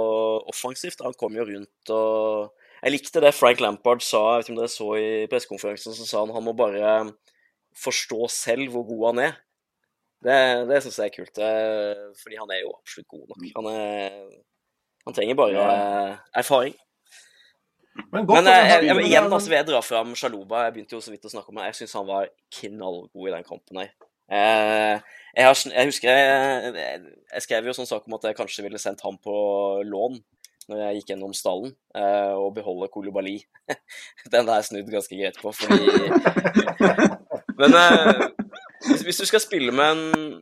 [0.47, 1.03] offensivt.
[1.03, 4.59] Han kom jo rundt og Jeg likte det Frank Lampard sa, jeg vet ikke om
[4.59, 6.91] dere så i pressekonferansen, så sa han han må bare
[7.83, 9.37] forstå selv hvor god han er.
[10.25, 10.37] Det,
[10.69, 11.41] det syns jeg er kult.
[12.23, 13.47] Fordi han er jo absolutt god nok.
[13.59, 14.19] Han, er,
[15.05, 16.17] han trenger bare ja.
[16.41, 16.75] erfaring.
[18.13, 20.67] Men, Men jeg, jeg, jeg, igjen altså, vil jeg dra fram Sjaloba.
[20.67, 21.69] Jeg begynte jo så vidt å snakke om det.
[21.71, 23.91] Jeg syns han var knallgod i den kampen her.
[24.27, 24.95] Eh,
[25.37, 26.97] jeg, har, jeg husker jeg,
[27.31, 29.37] jeg skrev jo sånn sak om at jeg kanskje ville sendt ham på
[29.87, 30.19] lån
[30.67, 33.37] når jeg gikk gjennom stallen, eh, og beholde Kolobali.
[34.33, 35.87] Den der snudd ganske greit på, fordi
[37.57, 38.27] Men eh,
[38.87, 40.37] hvis, hvis du skal spille med en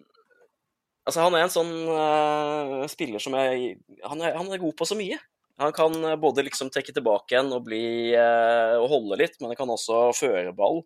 [1.06, 3.76] Altså, han er en sånn uh, spiller som jeg
[4.10, 5.20] han er, han er god på så mye.
[5.62, 9.54] Han kan eh, både liksom trekke tilbake igjen og bli eh, og holde litt, men
[9.54, 10.82] han kan også føre ball.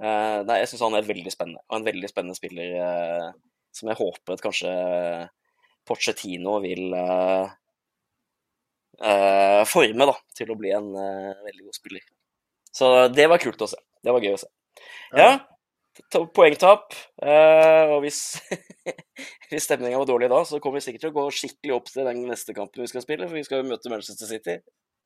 [0.00, 3.26] Eh, nei, jeg syns han er veldig spennende, og en veldig spennende spiller eh,
[3.74, 4.72] som jeg håper at kanskje
[5.88, 7.50] Pochettino vil eh,
[9.68, 12.04] forme da, til å bli en veldig god spiller.
[12.72, 13.78] Så det var kult å se.
[14.04, 14.50] Det var gøy å se.
[15.16, 15.30] Ja,
[16.34, 16.94] poengtap.
[17.22, 18.20] eh, og hvis,
[19.50, 22.08] hvis stemninga var dårlig da, så kommer vi sikkert til å gå skikkelig opp til
[22.08, 24.58] den neste kampen vi skal spille, for vi skal jo møte Manchester City.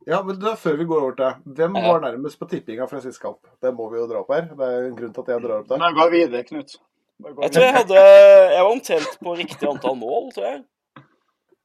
[0.07, 2.99] Ja, men da, Før vi går over til det, hvem var nærmest på tippinga fra
[3.05, 3.39] siste kamp?
[3.63, 4.49] Det må vi jo dra opp her.
[4.51, 5.79] Det er en grunn til at jeg drar opp der.
[5.83, 6.75] Nei, gå videre, Knut.
[7.23, 10.63] Gå Jeg tror jeg hadde Jeg var omtrent på riktig antall mål, tror jeg.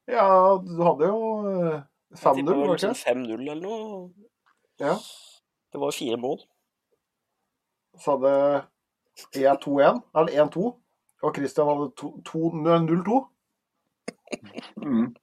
[0.08, 0.28] Ja,
[0.62, 1.80] du hadde jo eh,
[2.22, 3.16] 5-0, var var det liksom ikke?
[3.16, 3.98] 5-0 eller noe.
[4.80, 4.94] Ja.
[5.74, 6.38] Det var fire mål.
[7.98, 8.32] Så hadde
[9.34, 10.65] jeg 2-1, eller 1-2,
[11.23, 13.21] og Christian hadde to- to- 0-2.
[14.84, 15.15] Mm.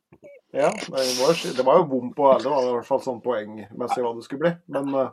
[0.55, 4.03] Ja, det var, det var jo bom på alle, da, i hvert fall sånn poengmessig
[4.05, 4.53] hva det skulle bli.
[4.77, 5.11] Men eh,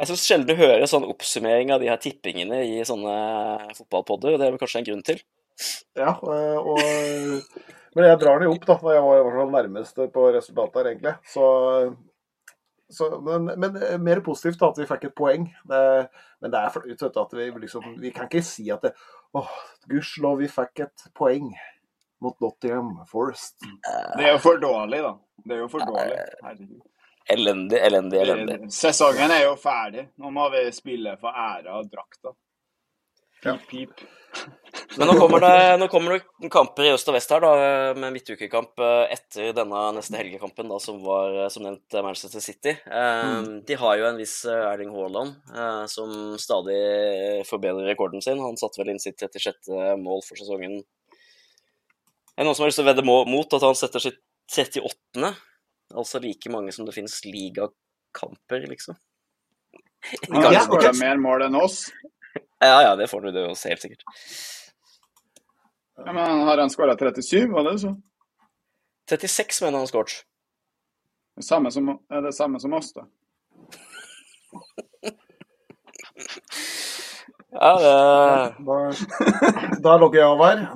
[0.00, 3.14] Jeg syns sjelden du hører sånn oppsummering av de her tippingene i sånne
[3.78, 4.34] fotballpodder.
[4.34, 5.22] og Det er vel kanskje en grunn til.
[5.96, 6.80] ja, eh, og
[7.96, 8.76] Men jeg drar den jo opp, da.
[8.94, 11.14] Jeg var i hvert fall nærmest på resultatet her, egentlig.
[11.32, 11.44] Så,
[12.90, 15.48] så men, men mer positivt da, at vi fikk et poeng.
[15.70, 15.80] Det,
[16.42, 18.94] men det er flaut at vi liksom Vi kan ikke si at det,
[19.38, 19.50] Åh,
[19.86, 21.52] gudskjelov, vi fikk et poeng
[22.20, 23.60] mot Nottingham Forest.
[24.18, 25.12] Det er jo for dårlig, da.
[25.44, 26.18] Det er jo for dårlig.
[26.42, 26.80] Herregud.
[27.30, 28.72] Elendig, elendig, elendig.
[28.74, 30.08] Sesongen er jo ferdig.
[30.18, 32.34] Nå må vi spille for ære av drakta.
[33.44, 33.54] Ja.
[33.54, 34.02] Pip, pip.
[34.98, 37.50] Men nå kommer, det, nå kommer det kamper i øst og vest her, da,
[37.94, 42.42] med midtukekamp eh, etter denne neste helgekampen, da, som var eh, som nevnt eh, Manchester
[42.42, 42.74] City.
[42.90, 43.60] Mm.
[43.68, 46.80] De har jo en viss Erling Haaland, eh, som stadig
[47.46, 48.42] forbedrer rekorden sin.
[48.42, 49.70] Han satte vel inn sitt 36.
[50.02, 50.80] mål for sesongen.
[52.34, 54.18] Er det noen som har lyst til å vedde mot at han setter sitt
[54.50, 55.34] 38.?
[55.94, 58.98] Altså like mange som det finnes ligakamper, liksom.
[60.32, 61.84] Han Ja, har skåret mer mål enn oss.
[62.60, 64.02] Ja, ja, det får du det også, helt sikkert.
[66.06, 67.94] Ja, men har han skåra 37, var det så?
[69.10, 70.24] 36 mener han har skåret.
[71.40, 73.02] Samme som, er det samme som oss, da?
[77.52, 77.92] Ja, det
[78.66, 78.92] Da,
[79.82, 80.58] da logger jeg av her.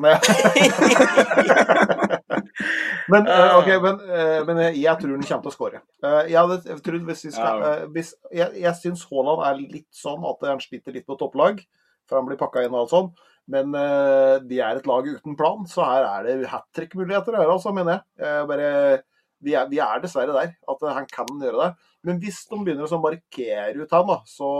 [3.12, 5.78] Men, eh, ok, men, eh, men jeg tror han kommer til å skåre.
[6.00, 7.60] Eh, Jeg hadde trodd hvis vi skal
[7.92, 11.60] hvis, Jeg, jeg syns Haaland er litt sånn at han sliter litt på topplag,
[12.08, 13.10] for han blir pakka inn og alt sånn.
[13.50, 17.50] Men uh, de er et lag uten plan, så her er det hat trick-muligheter her,
[17.52, 18.24] altså, mener jeg.
[18.24, 18.70] Eh, bare,
[19.44, 21.90] vi, er, vi er dessverre der, at han kan gjøre det.
[22.08, 24.50] Men hvis de begynner å sånn markere ut han, da, så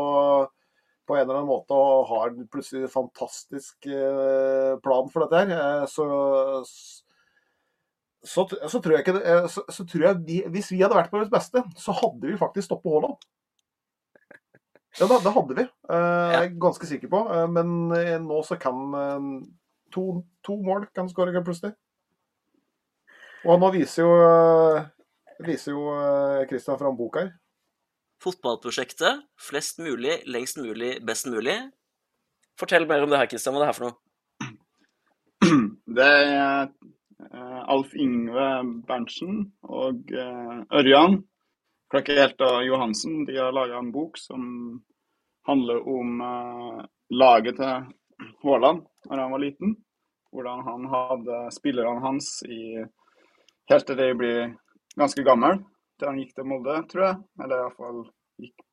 [1.04, 5.52] på en eller annen måte og har plutselig en fantastisk eh, plan for dette her,
[5.56, 6.06] eh, så,
[8.24, 11.12] så, så tror jeg ikke eh, så, så tror jeg vi, Hvis vi hadde vært
[11.12, 13.28] på vårt beste, så hadde vi faktisk stoppet Haaland.
[14.94, 15.64] Ja, da, det hadde vi.
[15.90, 17.22] Eh, jeg er ganske sikker på.
[17.34, 18.76] Eh, men eh, nå så kan
[19.94, 20.04] to,
[20.46, 21.74] to mål kan skåre plutselig.
[23.44, 24.12] Og nå viser jo
[25.44, 25.90] viser jo
[26.48, 27.32] Christian fram bok her.
[28.22, 29.26] Fotballprosjektet.
[29.36, 31.58] Flest mulig, lengst mulig, best mulig.
[32.56, 33.58] Fortell mer om det her, Kristian.
[33.58, 34.00] Hva er det her for noe?
[35.98, 36.70] Det er
[37.68, 38.46] Alf Ingve
[38.88, 41.18] Berntsen og Ørjan
[41.92, 43.24] Klakkeelt og Johansen.
[43.28, 44.44] De har laga en bok som
[45.46, 47.86] handler om uh, laget til
[48.42, 49.76] Haaland da han var liten.
[50.32, 52.82] Hvordan han hadde spillerne hans i
[53.70, 54.38] helt til de blir
[54.96, 55.60] ganske gammel.
[55.98, 57.18] Til han gikk til Molde, tror jeg.
[57.44, 58.00] Eller iallfall
[58.42, 58.64] gikk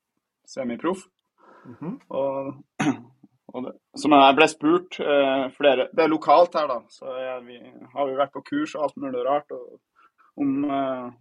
[0.47, 1.05] semiproff.
[1.65, 1.99] Mhm.
[2.09, 2.53] Og,
[3.53, 6.79] og det, som jeg ble spurt uh, flere Det er lokalt her, da.
[6.89, 7.59] Så jeg, vi,
[7.93, 9.77] har vi vært på kurs og alt mulig rart og,
[10.41, 10.63] om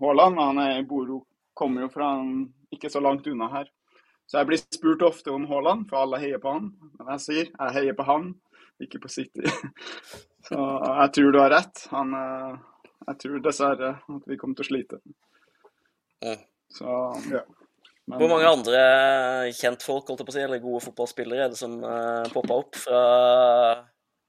[0.00, 0.38] Haaland.
[0.38, 1.20] Uh, Han er, i jo,
[1.60, 2.08] kommer jo fra
[2.74, 3.68] ikke så langt unna her.
[4.30, 6.68] Så jeg blir spurt ofte om Haaland, for alle heier på han.
[6.98, 8.28] Men jeg sier jeg heier på han,
[8.80, 9.42] ikke på City.
[10.48, 11.82] Så jeg tror du har rett.
[11.92, 12.52] Han, eh,
[13.10, 15.00] jeg tror dessverre at vi kommer til å slite.
[16.72, 16.86] Så
[17.30, 17.42] Ja.
[18.06, 18.80] men- Hvor mange andre
[19.52, 22.78] kjentfolk, holdt jeg på å si, eller gode fotballspillere er det som uh, poppa opp
[22.78, 23.02] fra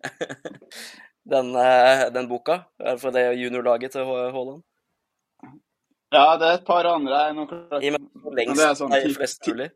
[1.34, 2.64] den, eh, den boka?
[3.00, 4.64] Fra det juniorlaget til Haaland?
[6.12, 7.20] Ja, det er et par andre.
[7.30, 8.02] Er nok- Gi meg
[8.36, 9.70] lengst, det er sånn tipp- flest mulig.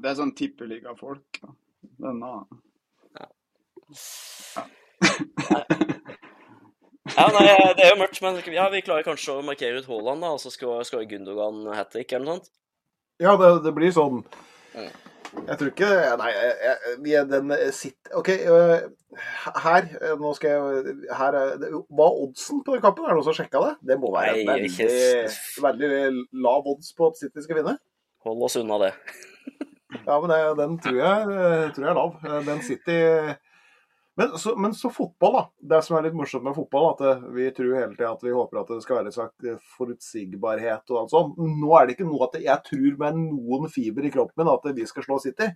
[0.00, 1.40] Det er sånn tippeligafolk.
[1.98, 2.46] Denne
[7.16, 10.20] Ja, nei, det er jo mørkt, men ja, vi klarer kanskje å markere ut Haaland,
[10.22, 12.50] da, og så skal, skal Gundogan hat trick eller noe sånt.
[13.18, 14.20] Ja, det, det blir sånn.
[14.76, 14.90] Mm.
[15.34, 15.88] Jeg tror ikke
[16.20, 18.78] Nei, jeg, jeg, vi den sitter OK, øh,
[19.64, 23.04] her øh, Nå skal jeg her er, det- Hva er oddsen på den kampen?
[23.04, 23.74] Er det noen som har sjekka det?
[23.90, 25.90] Det må være Nei, veldig, ikke- veldig
[26.46, 27.76] lav odds på at City skal vinne.
[28.24, 28.92] Hold oss unna det.
[30.06, 31.28] Ja, men det, den tror jeg,
[31.76, 32.16] tror jeg er lav.
[32.48, 32.98] Den City
[34.18, 35.42] men så, men så fotball, da.
[35.72, 38.58] Det som er litt morsomt med fotball, at vi tror hele tida at vi håper
[38.58, 41.38] at det skal være sagt slags forutsigbarhet og alt sånt.
[41.38, 44.66] Nå er det ikke noe at jeg tror med noen fiber i kroppen min at
[44.74, 45.52] vi skal slå City.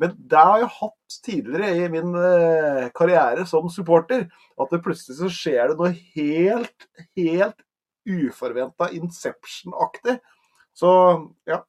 [0.00, 4.24] Men det har jeg hatt tidligere i min eh, karriere som supporter.
[4.56, 6.88] At det plutselig så skjer det noe helt,
[7.20, 7.60] helt
[8.08, 10.16] uforventa Inception-aktig.
[10.72, 10.90] Så
[11.50, 11.60] ja.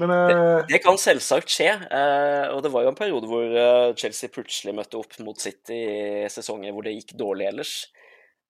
[0.00, 0.64] Men uh...
[0.68, 4.74] Det kan selvsagt skje, Uh, og det var jo en periode hvor uh, Chelsea plutselig
[4.74, 7.74] møtte opp mot City i sesonger hvor det gikk dårlig ellers.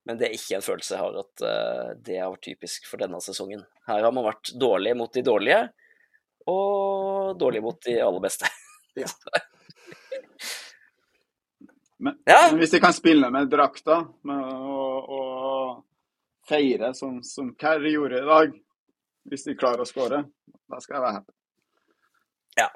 [0.04, 3.00] Men det er ikke en følelse jeg har at eh, det har vært typisk for
[3.00, 3.62] denne sesongen.
[3.88, 5.62] Her har man vært dårlig mot de dårlige,
[6.52, 8.50] og dårlig mot de aller beste.
[8.94, 9.08] Ja.
[11.98, 12.36] Men, Ja.
[12.50, 15.22] men hvis de kan spille med drakta og, å
[16.46, 18.54] feire som, som Kerry gjorde i dag,
[19.30, 20.24] hvis de klarer å skåre,
[20.70, 21.34] da skal jeg være happy.
[22.54, 22.68] Ja.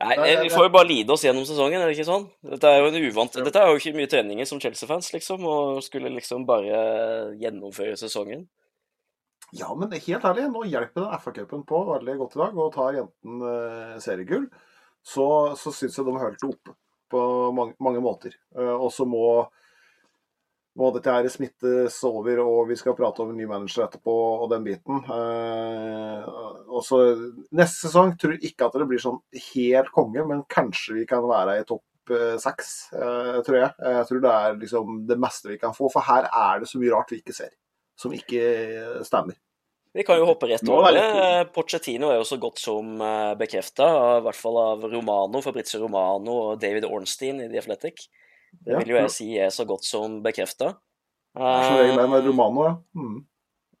[0.00, 2.24] Nei, Vi får jo bare lide oss gjennom sesongen, er det ikke sånn?
[2.54, 5.82] Dette er jo en uvant Dette er jo ikke mye treninger som Chelsea-fans, liksom, og
[5.86, 6.82] skulle liksom bare
[7.38, 8.48] gjennomføre sesongen.
[9.52, 12.96] Ja, men helt ærlig, nå hjelper den FA-cupen på veldig godt i dag, og tar
[12.96, 14.46] jenten eh, seriegull.
[15.04, 15.26] Så,
[15.60, 16.74] så syns jeg de har holdt det oppe
[17.12, 17.20] på
[17.52, 18.38] mange, mange måter.
[18.56, 19.26] Eh, og så må,
[20.78, 24.48] må dette her smittes over, og vi skal prate om en ny manager etterpå, og
[24.52, 25.02] den biten.
[25.04, 26.28] Eh,
[26.72, 27.02] og så
[27.52, 29.20] Neste sesong tror jeg ikke at det blir sånn
[29.52, 33.70] helt konge, men kanskje vi kan være i topp eh, seks, eh, tror jeg.
[33.98, 36.80] Jeg tror det er liksom det meste vi kan få, for her er det så
[36.80, 37.52] mye rart vi ikke ser.
[38.00, 39.36] Som ikke stemmer.
[39.92, 41.04] Vi kan jo hoppe rett over er det.
[41.12, 42.96] det Pochettino er jo så godt som
[43.36, 48.06] bekrefta, i hvert fall av Romano, Fabrizio Romano og David Ornstein i The Athletic.
[48.52, 50.74] Det vil jo jeg si er så godt som bekrefta.
[51.32, 52.74] Som regel med Romano, ja.
[52.94, 53.22] Mm.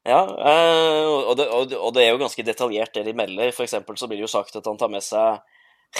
[0.02, 3.52] Ja, eh, og det, og, det, er jo ganske detaljert det de melder.
[3.54, 5.38] For eksempel så blir det jo sagt at han tar med seg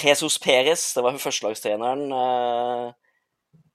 [0.03, 2.93] Jesus Perez, det var førstelagstreneren eh,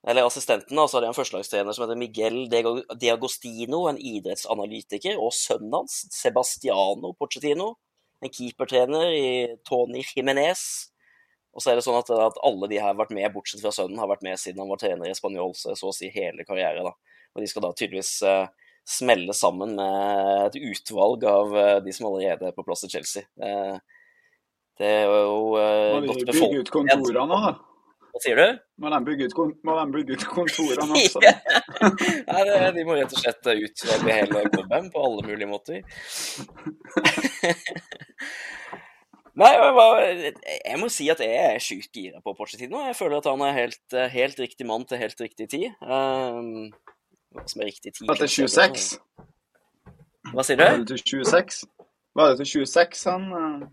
[0.10, 5.34] Eller assistenten, og så hadde de en førstelagstrener som heter Miguel De en idrettsanalytiker, og
[5.34, 7.76] sønnen hans, Sebastiano Pochettino,
[8.24, 9.28] en keepertrener i
[9.68, 10.90] Tony Jimenez.
[11.58, 13.72] Og så er det sånn at, at alle de her har vært med, bortsett fra
[13.74, 16.46] sønnen, har vært med siden han var trener i Spanjol, så, så å si hele
[16.46, 16.86] karrieren.
[16.86, 16.93] da.
[17.34, 18.46] Og de skal da tydeligvis uh,
[18.86, 23.26] smelle sammen med et utvalg av uh, de som allerede er på plass i Chelsea.
[23.41, 23.82] Uh,
[24.78, 27.52] det er jo uh, Må de godt med bygge ut kontorene òg, da?
[28.17, 28.62] Hva sier du?
[28.82, 31.20] Må de bygge ut, kon må de bygge ut kontorene også?
[32.30, 35.82] Nei, det, de må rett og slett utvelge hele klubben på alle mulige måter.
[39.38, 40.34] Nei, jeg, bare-
[40.65, 42.80] jeg må si at jeg er sjukt gira på Pochettino.
[42.88, 45.67] Jeg føler at han er helt, helt riktig mann til helt riktig tid.
[45.82, 46.71] Um,
[47.36, 48.88] hva som er riktig tid Var det til 26?
[50.34, 50.63] Hva sier du?
[50.63, 51.60] Var det til 26?
[52.17, 53.67] Var det til 26 han eh,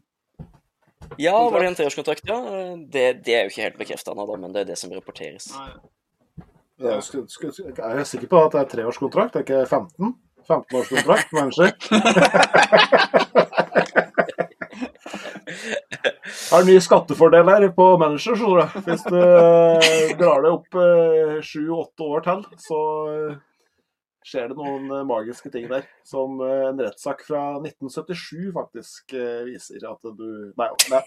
[1.19, 2.29] Ja, var det en treårskontrakt?
[2.29, 2.39] Ja.
[2.77, 5.49] Det, det er jo ikke helt bekrefta ennå, men det er det som rapporteres.
[5.57, 5.71] Nei.
[6.85, 10.15] Jeg er jeg sikker på at det er treårskontrakt, det er ikke 15?
[10.45, 11.73] 15-årskontrakt, manager.
[15.65, 18.85] Har skattefordel skattefordeler på manager, skjønner du.
[18.91, 20.79] Hvis du eh, drar det opp
[21.45, 22.81] sju-åtte år til, så
[23.13, 23.43] eh,
[24.25, 25.87] skjer det noen eh, magiske ting der.
[26.07, 31.03] Som eh, en rettssak fra 1977 faktisk eh, viser at du Nei, nei.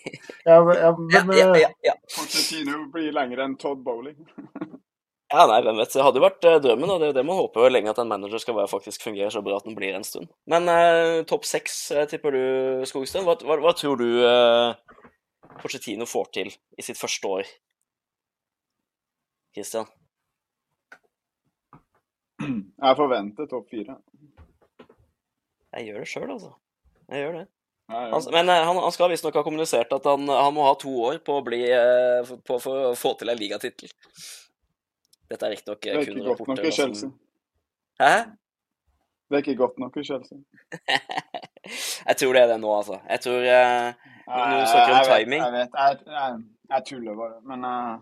[0.45, 1.95] Jeg, jeg, men eh.
[2.13, 4.19] Pochettino blir lengre enn Todd Bowling.
[5.33, 5.91] ja, nei, hvem vet.
[5.93, 7.91] Det hadde jo vært eh, drømmen, og det er jo det man håper jo lenge
[7.91, 10.29] at en manager skal være, faktisk fungere så bra at den blir en stund.
[10.49, 12.43] Men eh, topp seks, eh, tipper du,
[12.87, 13.23] Skogstø.
[13.27, 14.97] Hva, hva, hva tror du eh,
[15.61, 17.49] Pochettino får til i sitt første år?
[19.57, 19.87] Christian?
[22.45, 23.95] Jeg forventer topp fire.
[25.77, 26.51] Jeg gjør det sjøl, altså.
[27.11, 27.45] Jeg gjør det.
[27.91, 30.91] Han, men eh, han, han skal visstnok ha kommunisert at han, han må ha to
[31.07, 33.91] år på å bli eh, for- på, for å få til en ligatittel.
[35.27, 36.67] Dette er riktignok Det eh, er ikke godt nok rapporter.
[36.67, 37.09] i Chelsea.
[38.01, 38.13] Hæ?
[39.27, 40.37] Det er ikke godt nok i Chelsea.
[42.09, 42.99] jeg tror det er det nå, altså.
[43.09, 43.87] Jeg tror uh,
[44.27, 45.41] Når du snakker om jeg vet, timing.
[45.43, 47.39] Jeg vet, jeg, jeg, jeg tuller bare.
[47.49, 47.95] Men uh,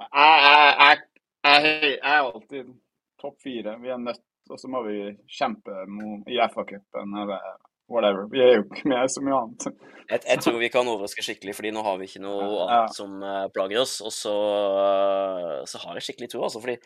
[0.00, 0.96] jeg, jeg, jeg,
[1.44, 2.72] jeg, jeg er alltid
[3.22, 3.76] topp fire.
[3.82, 4.96] Vi er nødt, og så må vi
[5.38, 5.76] kjempe
[6.26, 7.38] i FA-cupen eller
[7.92, 8.26] whatever.
[8.32, 9.66] Vi er jo ikke med så mye annet.
[10.10, 12.64] Jeg, jeg tror vi kan overraske skikkelig, fordi nå har vi ikke noe Ja.
[12.66, 13.94] annet som eh, plager oss.
[14.04, 14.32] Og så,
[14.82, 16.60] eh, så har jeg skikkelig tro, altså.
[16.60, 16.76] Fordi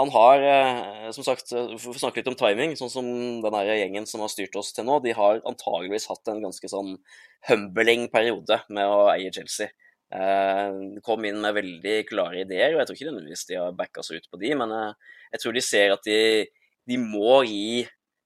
[0.00, 3.06] han har, eh, som sagt, vi får snakke litt om timing, sånn som
[3.44, 6.70] den her gjengen som har styrt oss til nå, de har antageligvis hatt en ganske
[6.74, 6.96] sånn
[7.48, 9.70] humbling periode med å eie Chelsea.
[10.14, 14.02] Uh, kom inn med veldig klare ideer, og jeg tror ikke nødvendigvis de har backa
[14.04, 14.70] seg ut på de, men
[15.32, 16.18] jeg tror de ser at de,
[16.86, 17.82] de må gi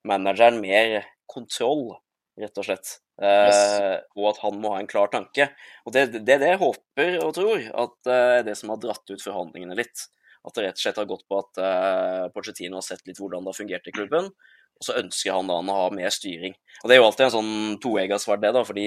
[0.08, 1.94] manageren mer kontroll,
[2.40, 2.92] rett og slett.
[3.20, 4.04] Eh, Yes.
[4.18, 5.48] Og at han må ha en klar tanke.
[5.86, 8.80] Og det det er det jeg håper og tror, at eh, det det som har
[8.82, 10.06] dratt ut forhandlingene litt.
[10.46, 13.42] At det rett og slett har gått på at uh, Pochettino har sett litt hvordan
[13.44, 14.30] det har fungert i klubben,
[14.78, 16.54] og så ønsker han da å ha mer styring.
[16.80, 18.86] Og det er jo alltid en sånn toegga sverd, det, da, fordi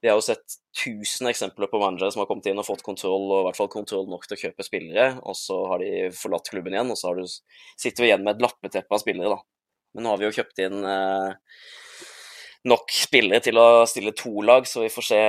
[0.00, 3.26] vi har jo sett tusen eksempler på managere som har kommet inn og fått kontroll,
[3.26, 6.48] og i hvert fall kontroll nok til å kjøpe spillere, og så har de forlatt
[6.54, 7.26] klubben igjen, og så har du,
[7.74, 9.42] sitter vi igjen med et lappeteppe av spillere, da.
[9.96, 11.58] Men nå har vi jo kjøpt inn eh,
[12.68, 15.22] nok spillere til å stille to lag, så vi får se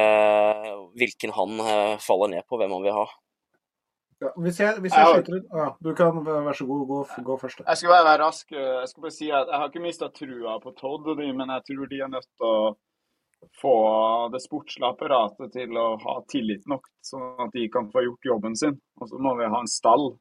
[0.99, 3.07] hvilken han eh, faller ned på, hvem han vil ha.
[4.19, 6.97] Ja, hvis jeg, hvis Jeg jeg skyter ut ja, Du kan vær så god, gå,
[7.23, 7.61] gå først.
[7.63, 8.51] Jeg skal bare være rask.
[8.51, 11.53] Jeg skal bare si at jeg har ikke mista trua på Todd, og de, men
[11.55, 12.55] jeg tror de er nødt til å
[13.61, 13.75] få
[14.33, 18.59] det sportslige apparatet til å ha tillit nok, sånn at de kan få gjort jobben
[18.59, 18.75] sin.
[18.99, 20.11] Og så må vi ha en stall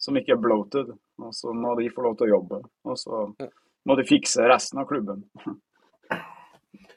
[0.00, 2.60] som ikke er bloated, og så må de få lov til å jobbe.
[2.88, 3.24] Og så
[3.88, 5.24] må de fikse resten av klubben.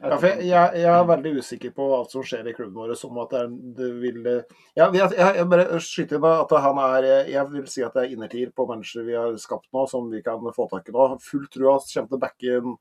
[0.04, 2.96] Ja, for jeg, jeg, jeg er veldig usikker på alt som skjer i klubben vår.
[3.00, 3.44] Som at det,
[3.78, 7.96] det vil ja, jeg, jeg, bare skyter inn at han er Jeg vil si at
[7.96, 10.96] det er innertier på mennesker vi har skapt nå, som vi kan få tak i
[10.96, 11.08] nå.
[11.24, 12.76] Full trua kommer til å backe inn.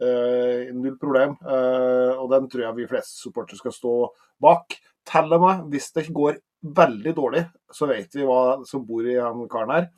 [0.00, 1.34] Uh, null problem.
[1.44, 3.96] Uh, og den tror jeg vi fleste supportere skal stå
[4.40, 4.78] bak.
[5.10, 9.18] Til og med hvis det går veldig dårlig, så vet vi hva som bor i
[9.18, 9.90] han karen her.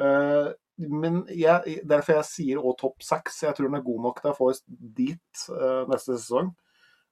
[0.00, 0.48] Eh,
[0.88, 3.42] men jeg, derfor jeg sier òg topp seks.
[3.44, 6.52] Jeg tror den er god nok til å få oss dit uh, neste sesong.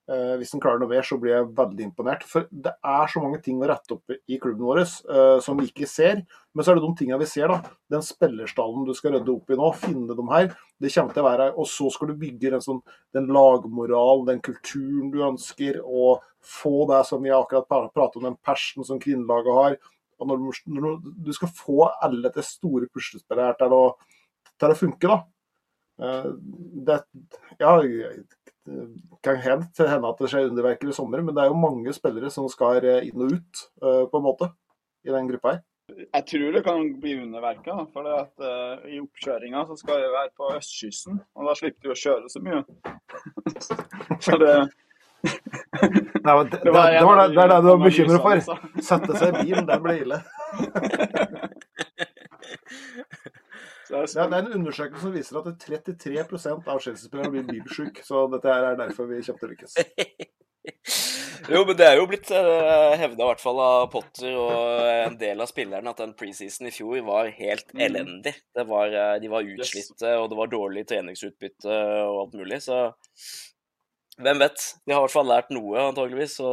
[0.09, 2.23] Uh, hvis den klarer noe mer, så blir jeg veldig imponert.
[2.25, 5.69] For det er så mange ting å rette opp i klubben vår uh, som vi
[5.69, 6.23] ikke ser.
[6.57, 7.53] Men så er det de tingene vi ser.
[7.53, 7.75] da.
[7.93, 10.49] Den spillerstallen du skal rydde opp i nå, finne dem her.
[10.81, 12.81] Det kommer til å være Og så skal du bygge den, sånn,
[13.13, 18.31] den lagmoral, den kulturen du ønsker, og få det som vi akkurat pra- pratet om,
[18.31, 19.79] den persen som kvinnelaget har.
[20.19, 23.83] Og når du, når du, skal få alle de store puslespillere her til å,
[24.59, 25.19] til å funke, da.
[26.03, 26.31] Eh,
[26.89, 26.99] Det,
[27.61, 27.73] ja,
[29.23, 32.31] kan hende hende at det skjer underverker i sommer, men det er jo mange spillere
[32.31, 34.53] som skal eh, inn og ut, eh, på en måte,
[35.07, 35.65] i den gruppa her.
[35.89, 40.51] Jeg tror det kan bli underverka, for at, uh, i oppkjøringa skal vi være på
[40.53, 42.61] østkysten, og da slipper du å kjøre så mye.
[44.27, 44.53] så det,
[45.23, 48.61] det, det, det var det, en var det, det er det du er bekymret for.
[48.91, 50.19] Sette seg i bilen, det blir ille.
[53.89, 58.27] Det er, det er en undersøkelse som viser at 33% av Chelsea-spillerne blir bilsjuke, så
[58.33, 59.79] dette er derfor vi kjøpte lykkes.
[61.49, 65.15] Jo, men det er jo blitt uh, hevda i hvert fall av Potter og en
[65.17, 67.81] del av spillerne at den preseason i fjor var helt Mm.
[67.87, 68.35] elendig.
[68.53, 71.73] Det var, eh, de var utslitte, og det var dårlig treningsutbytte
[72.05, 72.83] og alt mulig, så
[74.23, 74.65] hvem vet?
[74.85, 76.39] De har i hvert fall lært noe, antageligvis.
[76.41, 76.49] Så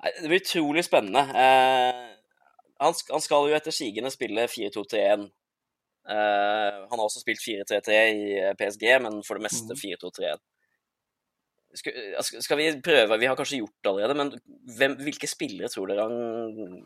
[0.00, 1.22] Nei, det blir utrolig spennende.
[1.36, 2.06] Eh,
[2.80, 5.26] han, han skal jo etter sigende spille 4-2-3-1.
[6.10, 10.40] Eh, han har også spilt 4-3-3 i eh, PSG, men for det meste 4-2-3-1.
[11.76, 14.32] Skal, skal skal vi prøve Vi har kanskje gjort det allerede, men
[14.74, 16.80] hvem, hvilke spillere tror dere han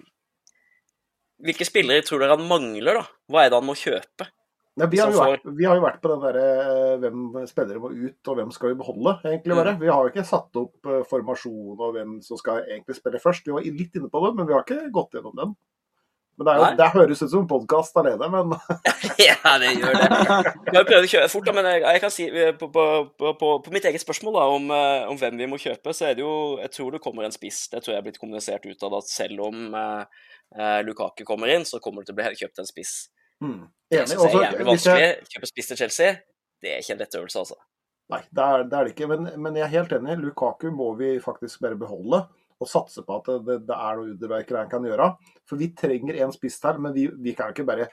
[1.41, 3.07] Hvilke spillere tror dere han mangler, da?
[3.33, 4.29] Hva er det han må kjøpe?
[4.75, 7.79] Nei, vi, har jo vært, vi har jo vært på den derre eh, hvem spillere
[7.79, 9.77] må ut, og hvem skal vi beholde, egentlig bare.
[9.79, 13.47] Vi har jo ikke satt opp eh, formasjon og hvem som skal egentlig spille først.
[13.47, 15.55] Vi var litt inne på det, men vi har ikke gått gjennom den.
[16.35, 18.55] Men det, jo, det høres ut som en podkast alene, men
[19.23, 20.09] ja, det gjør det.
[20.67, 22.87] Vi har prøvd å kjøre fort, da, men jeg, jeg kan si eh, på, på,
[23.15, 26.19] på, på, mitt eget spørsmål da, om, eh, om hvem vi må kjøpe, så er
[26.19, 27.69] det jo Jeg tror det kommer en spiss.
[27.71, 30.25] Det tror jeg er blitt kommunisert ut av at selv om eh,
[30.59, 32.97] eh, Lukaku kommer inn, så kommer det til å bli kjøpt en spiss.
[33.43, 33.61] Mm,
[33.91, 35.29] Det syns jeg er jævlig vanskelig jeg-.
[35.35, 36.17] Kjøpe spiss til Chelsea,
[36.63, 37.59] det er ikke en lett øvelse, altså.
[38.13, 39.09] Nei, det er, det er det ikke.
[39.11, 40.19] Men, men jeg er helt enig.
[40.21, 42.25] Lukaku må vi faktisk bare beholde.
[42.63, 45.09] Og satse på at det, det er noe underverker han kan gjøre.
[45.49, 47.89] For vi trenger en spiss til, men vi, vi kan ikke bare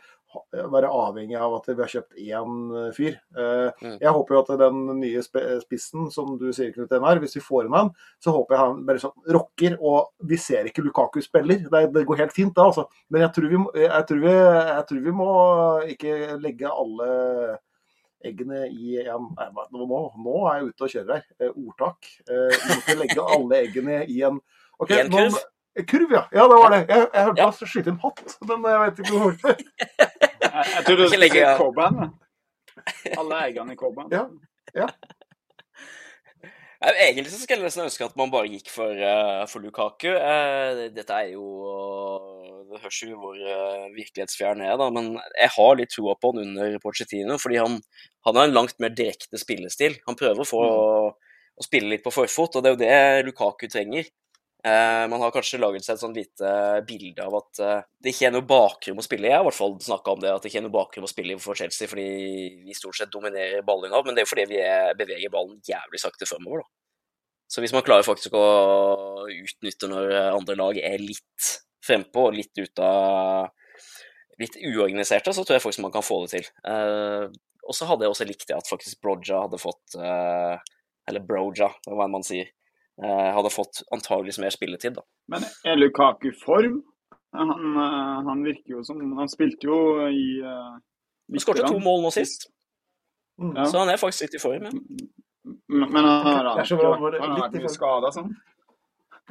[0.52, 3.18] være avhengig av at vi har kjøpt én eh, fyr.
[3.38, 3.98] Eh, Mm.
[4.02, 7.66] Jeg håper jo at den nye spissen, som du sier, Knut Einar, hvis vi får
[7.66, 7.90] inn han,
[8.22, 9.78] så håper jeg han bare sånn rocker.
[9.82, 11.64] Og vi ser ikke Lukaku spiller.
[11.72, 12.86] Det, det går helt fint, da, altså.
[13.10, 15.30] Men jeg tror, vi, jeg, tror vi, jeg tror vi må
[15.96, 17.10] ikke legge alle
[18.24, 19.86] eggene i en Nei, nå,
[20.22, 21.24] nå- er jeg ute og kjører her.
[21.42, 22.12] Eh, ordtak.
[22.30, 24.38] Eh, vi må ikke legge alle eggene i en
[24.82, 25.26] Ok, nå-
[25.88, 26.12] kurv?
[26.12, 26.24] Ja.
[26.36, 26.82] Ja, det var det.
[26.90, 27.52] Jeg, jeg hørte Ja.
[27.52, 29.34] skyte en hatt, men jeg vet ikke hvor.
[30.52, 33.18] Jeg, jeg tror du Ikke skulle si jeg.
[33.22, 34.10] Alle eierne i Coban.
[34.12, 34.26] Ja.
[34.76, 34.88] Ja,
[36.98, 40.10] Egentlig så skulle jeg nesten ønske at man bare gikk for, uh, for Lukaku.
[40.18, 41.46] Uh, dette er jo
[42.72, 46.42] Det høres jo hvor uh, virkelighetsfjern er, da, men jeg har litt troa på han
[46.48, 47.78] under Pochettino, fordi han,
[48.26, 50.00] han har en langt mer direkte spillestil.
[50.08, 50.64] Han prøver å få
[51.62, 54.08] å spille litt på forfot, og det er jo det Lukaku trenger.
[54.62, 56.50] Eh, man har kanskje laget seg et sånn lite
[56.86, 59.32] bilde av at eh, det ikke er noe bakrom å spille i.
[59.32, 61.10] Jeg har i hvert fall snakka om det, at det ikke er noe bakrom å
[61.10, 62.06] spille i for Chelsea, fordi
[62.68, 65.58] vi stort sett dominerer ballen av, Men det er jo fordi vi er, beveger ballen
[65.66, 66.74] jævlig sakte fremover, da.
[67.52, 68.46] Så hvis man klarer faktisk å
[69.28, 71.50] utnytte når andre lag er litt
[71.84, 73.50] frempå og litt ut av
[74.40, 76.48] Litt uorganiserte, så tror jeg faktisk man kan få det til.
[76.66, 77.26] Eh,
[77.62, 80.56] og så hadde jeg også likt det at faktisk Broja hadde fått eh,
[81.12, 82.50] Eller Broja, hva man sier.
[83.02, 85.02] Eh, hadde fått antageligvis mer spilletid, da.
[85.34, 86.82] Men er Lukaku i form?
[87.34, 89.78] Han, eh, han virker jo som Han spilte jo
[90.12, 90.76] i uh,
[91.32, 92.50] Han skåret to mål nå sist,
[93.42, 93.66] Mm.
[93.66, 94.66] Så han er faktisk litt i form.
[94.68, 94.72] Ja.
[95.68, 98.28] Men men han har ikke bra, vært, han litt mye skada sånn.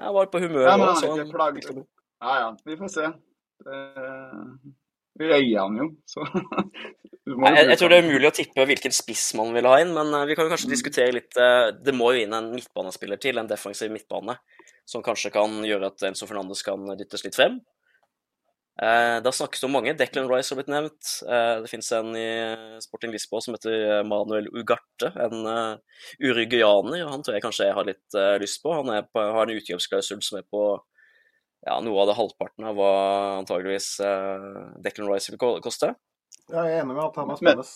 [0.00, 1.82] Jeg var på humør Ja, men han er ikke plaget.
[2.24, 3.06] Ja ja, vi får se.
[3.62, 4.74] Det-
[5.20, 5.86] Vi han jo,
[7.30, 10.14] jeg, jeg tror det er umulig å tippe hvilken spiss man vil ha inn, men
[10.16, 13.50] eh, vi kan kanskje diskutere litt eh, Det må jo inn en midtbanespiller til, en
[13.50, 14.38] defensiv midtbane,
[14.88, 17.60] som kanskje kan gjøre at Enzo Fernandes kan dyttes litt frem.
[18.80, 19.92] Det har snakkes om mange.
[19.92, 21.08] Declan Rice har blitt nevnt.
[21.28, 22.28] Eh, Det finnes en i
[22.80, 25.44] Sporting Lisboa som heter eh, Manuel Ugarte, en
[26.16, 27.04] uruguaner.
[27.10, 28.72] Han tror jeg kanskje jeg har litt eh, lyst på.
[28.72, 30.64] Han er på, har en utkjøpsklausul som er på
[31.66, 32.90] ja, noe av det halvparten av hva
[33.40, 34.44] antageligvis eh,
[34.84, 35.94] Declan Rice vil koste.
[36.50, 37.66] Ja, jeg er enig med at han er spennende.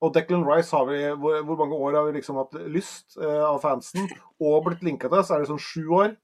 [0.00, 3.42] Og Declan Rice har vi hvor, hvor mange år har vi liksom hatt lyst eh,
[3.44, 4.08] av fansen
[4.40, 5.22] og blitt linka til?
[5.24, 6.14] Så er det sånn sju år.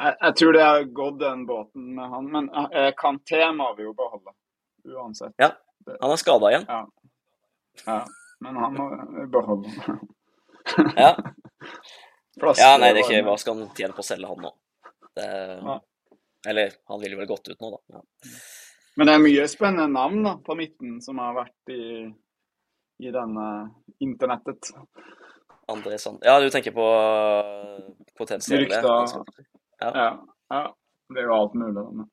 [0.00, 3.84] Jeg, jeg tror det har gått den båten med han, men eh, Kanté må vi
[3.84, 4.32] jo beholde.
[4.88, 5.34] Uansett.
[5.40, 5.50] Ja,
[6.00, 6.64] Han er skada igjen.
[7.84, 7.98] Ja,
[8.40, 8.86] men han må
[9.18, 9.98] vi beholde.
[10.96, 11.12] Ja.
[12.38, 13.24] Plass Ja, nei, det er ikke.
[13.26, 14.52] Hva skal han tjene på å selge han nå?
[15.16, 15.28] Det,
[15.66, 15.80] Ja.
[16.46, 17.98] eller han ville vel gått ut nå, da.
[17.98, 18.02] Ja.
[18.96, 22.06] Men det er mye spennende navn da, på midten som har vært i,
[23.00, 23.46] i denne
[24.02, 24.70] internettet.
[25.70, 26.18] André Sand...
[26.26, 29.22] Ja, du tenker på uh, potensielle Rykter.
[29.80, 29.90] Ja.
[29.94, 30.08] Ja,
[30.50, 30.62] ja.
[31.10, 31.84] Det er jo alt mulig.
[31.94, 32.08] Men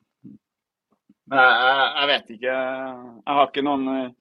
[1.28, 2.54] Men jeg, jeg, vet ikke.
[2.54, 4.12] Jeg har ikke noen eh,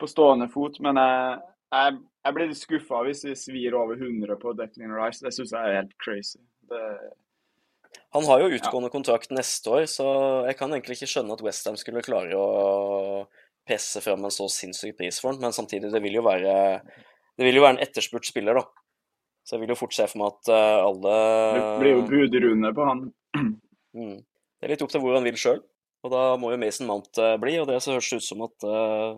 [0.00, 1.34] på stående fot, men jeg,
[1.70, 5.22] jeg, jeg blir litt skuffa hvis vi svir over 100 på Declan Rice.
[5.24, 6.40] Det syns jeg er helt crazy.
[6.70, 6.80] Det,
[8.16, 10.08] Han har jo utgående kontrakt neste år, så
[10.48, 13.24] jeg kan egentlig ikke skjønne at Westham skulle klare å
[13.68, 16.54] presse fram en så sinnssyk pris for han, men samtidig, det vil jo være
[17.40, 18.66] det vil jo være en etterspurt spiller, da.
[19.46, 21.12] Så jeg vil jo fort se for meg at uh, alle
[21.56, 23.08] det blir jo budrunde på han.
[23.90, 24.20] Mm.
[24.22, 25.56] Det er litt opp til hvor han vil sjøl.
[26.06, 28.44] Og da må jo Mason Mount eh, bli, og det så høres det ut som
[28.46, 29.16] at uh,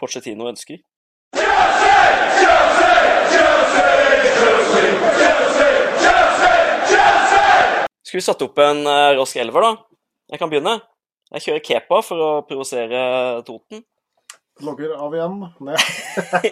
[0.00, 0.80] Pochettino ønsker.
[8.08, 9.98] Skulle vi satt opp en eh, rask elver, da?
[10.32, 10.78] Jeg kan begynne.
[11.34, 13.00] Jeg kjører Kepa for å provosere
[13.44, 13.82] Toten.
[14.64, 15.36] Logger av igjen.
[15.62, 15.76] Nei.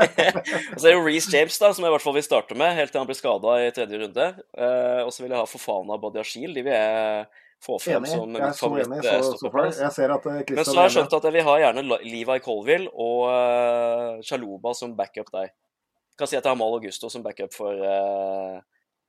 [0.77, 2.77] Og så er det Reece James, da, som jeg i hvert fall vil starte med,
[2.77, 4.29] helt til han blir skada i tredje runde.
[4.53, 6.53] Eh, og så vil jeg ha Fofana og Badiashil.
[6.55, 7.25] De vil jeg
[7.65, 8.13] få fram Enig.
[8.13, 8.99] som Jeg så enig.
[9.03, 9.59] Så, så favorittstopper.
[9.59, 9.85] far.
[9.85, 12.39] Jeg ser at eh, Men så har jeg skjønt at jeg vil ha gjerne Levi
[12.45, 15.51] Colville og uh, Chaluba som backup deg.
[15.51, 18.61] Jeg kan si at jeg har Mal Augusto som backup for, uh,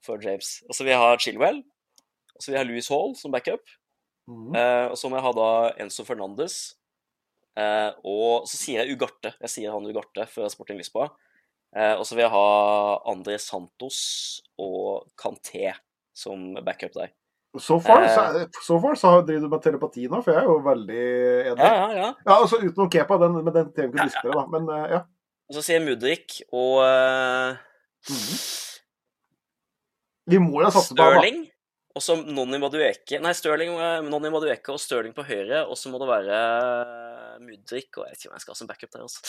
[0.03, 0.61] for James.
[0.67, 1.61] Og så vil jeg ha Chilwell.
[2.37, 3.63] Og så vil jeg ha Louis Hall som backup.
[4.27, 4.55] Mhm.
[4.55, 5.51] Uh, og så må jeg ha da
[5.83, 6.77] Enzo Fernandes.
[7.57, 9.33] Eh, og så sier jeg Ugarte.
[9.41, 11.09] Jeg sier han Ugarte fra Sporting Lisboa.
[11.75, 12.49] Eh, og så vil jeg ha
[13.09, 13.99] André Santos
[14.61, 15.71] og Kanté
[16.17, 17.15] som backup der.
[17.59, 18.13] So far, Eh.
[18.15, 21.03] så, so far så driver du med telepati nå, for jeg er jo veldig
[21.51, 21.57] enig.
[21.63, 22.09] Ja, ja, ja.
[22.25, 24.45] Ja, altså Utenom Kepa, den, men den trenger vi ikke diskutere, da.
[24.53, 25.01] Men uh, ja.
[25.47, 27.59] Og så sier Mudrik og eh,
[30.27, 31.21] Vi må jo satse på han, da.
[31.21, 31.45] Stirling.
[31.97, 33.71] Og så Nonni Madueke Nei, Stirling,
[34.05, 35.63] Nonni Madueke og Stirling på høyre.
[35.65, 36.41] Og så må det være
[37.41, 39.23] Mudrik og Jeg vet ikke om jeg skal ha som backup der, altså.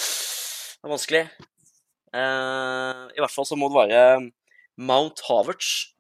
[0.79, 1.23] Det er vanskelig.
[2.09, 4.03] Uh, I hvert fall så må det være
[4.79, 5.95] Mount Havertz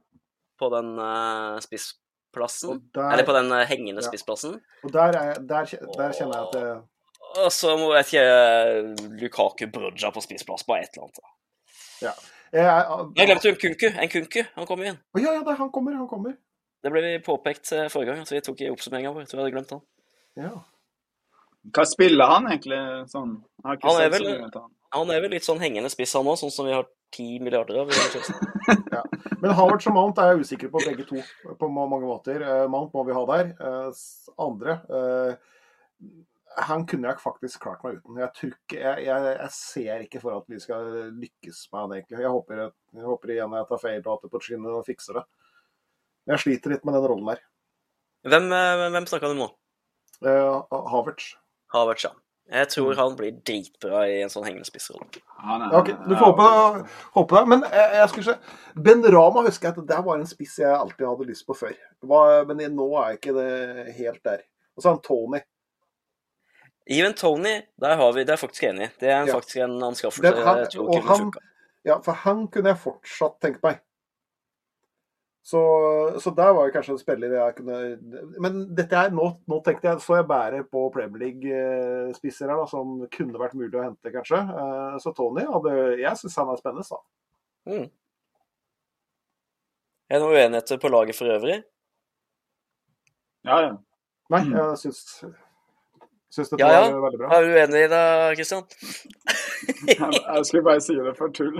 [0.58, 2.04] på den uh, spissplassen.
[2.36, 4.08] Og der, Eller på den eh, hengende Ja.
[4.08, 4.60] spissplassen.
[4.84, 5.64] og der, er, der,
[5.96, 6.82] der kjenner jeg at det,
[7.44, 11.18] Og så må jeg ikke Lukaku Brudja på spissplass, bare et eller annet.
[12.00, 12.12] jeg,
[12.52, 13.86] jeg, Jeg glemte en Kunku.
[14.02, 14.98] En Kunku, han kommer inn.
[15.14, 16.36] Å, ja, ja, han kommer, han kommer.
[16.82, 19.24] Det ble vi påpekt eh, forrige gang, at vi tok i oppsummeringa vår.
[19.26, 19.82] Jeg tror jeg hadde glemt han.
[20.38, 20.52] Ja.
[21.74, 22.78] Hva spiller han egentlig
[23.10, 23.32] sånn?
[23.64, 24.62] Han er vel- så.
[24.94, 27.82] Han er vel litt sånn hengende spiss, han òg, sånn som vi har ti milliarder
[27.82, 27.92] av.
[28.96, 29.02] ja.
[29.42, 31.22] Men Howard og Mount er jeg usikker på begge to
[31.58, 32.42] på mange måter.
[32.42, 33.52] Eh, Mount må vi ha der.
[33.54, 34.02] Eh,
[34.44, 35.54] andre eh,
[36.58, 38.18] han kunne jeg faktisk klart meg uten.
[38.18, 41.92] Jeg, tror ikke, jeg, jeg, jeg ser ikke for at vi skal lykkes med han,
[41.98, 42.22] egentlig.
[42.24, 42.62] Jeg håper,
[42.98, 45.24] jeg håper igjen jeg tar feil og at Pochettino fikser det.
[46.26, 47.44] Men jeg sliter litt med den rollen der.
[48.28, 48.50] Hvem,
[48.96, 49.52] hvem snakka du om nå?
[50.18, 51.36] Uh, Havertz.
[51.70, 52.16] Havertz, ja.
[52.48, 55.04] Jeg tror han blir dritbra i en sånn hengende spissrolle.
[55.44, 56.46] Ja, ok, Du får håpe,
[57.18, 57.42] håpe det.
[57.52, 60.72] Men jeg, jeg skulle se Ben Rama husker jeg at det var en spiss jeg
[60.72, 61.74] alltid hadde lyst på før.
[62.48, 64.46] Men nå er jeg ikke det helt der.
[64.76, 65.42] Og så er han Tony.
[66.88, 68.90] Even Tony, der har vi, det er faktisk enig i.
[69.02, 69.34] Det er en, Ja.
[69.36, 71.32] faktisk en anskaffelse Den, han, jeg tror og han,
[71.84, 73.82] ja, for han kunne jeg fortsatt tenkt meg.
[75.48, 75.60] Så,
[76.20, 77.76] så der var jo kanskje en spiller jeg kunne
[78.44, 82.66] Men dette er, nå, nå tenkte jeg, så jeg bærer på Premier League-spisser her, da,
[82.68, 84.42] som kunne vært mulig å hente, kanskje.
[84.44, 85.72] Eh, Så Tony hadde
[86.02, 87.00] Jeg syns han er spennende, da.
[87.68, 87.88] Mm.
[90.08, 91.58] Er det noen uenigheter på laget for øvrig?
[93.48, 93.74] Ja, ja.
[94.32, 95.02] Nei, jeg syns
[96.34, 96.80] Syns dette Ja, ja.
[96.92, 97.28] var veldig bra.
[97.38, 98.02] Er du uenig i det,
[98.36, 98.64] Kristian?
[99.88, 101.54] Jeg, jeg skulle bare si det for tull.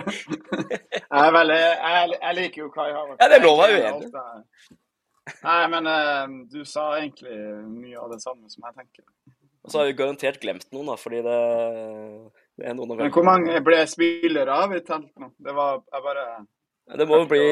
[1.19, 3.19] Jeg, veldig, jeg, jeg liker jo Kai Havertz.
[3.23, 4.09] Ja, det er lov å være uenig.
[5.45, 7.37] Nei, men uh, du sa egentlig
[7.69, 9.05] mye av det samme som jeg tenker.
[9.65, 11.39] Og så har vi garantert glemt noen, da, fordi det,
[12.61, 15.31] det er noen å Men hvor mange ble spillere av i telt nå?
[15.45, 16.25] Det var jeg bare
[17.03, 17.43] Det må jo bli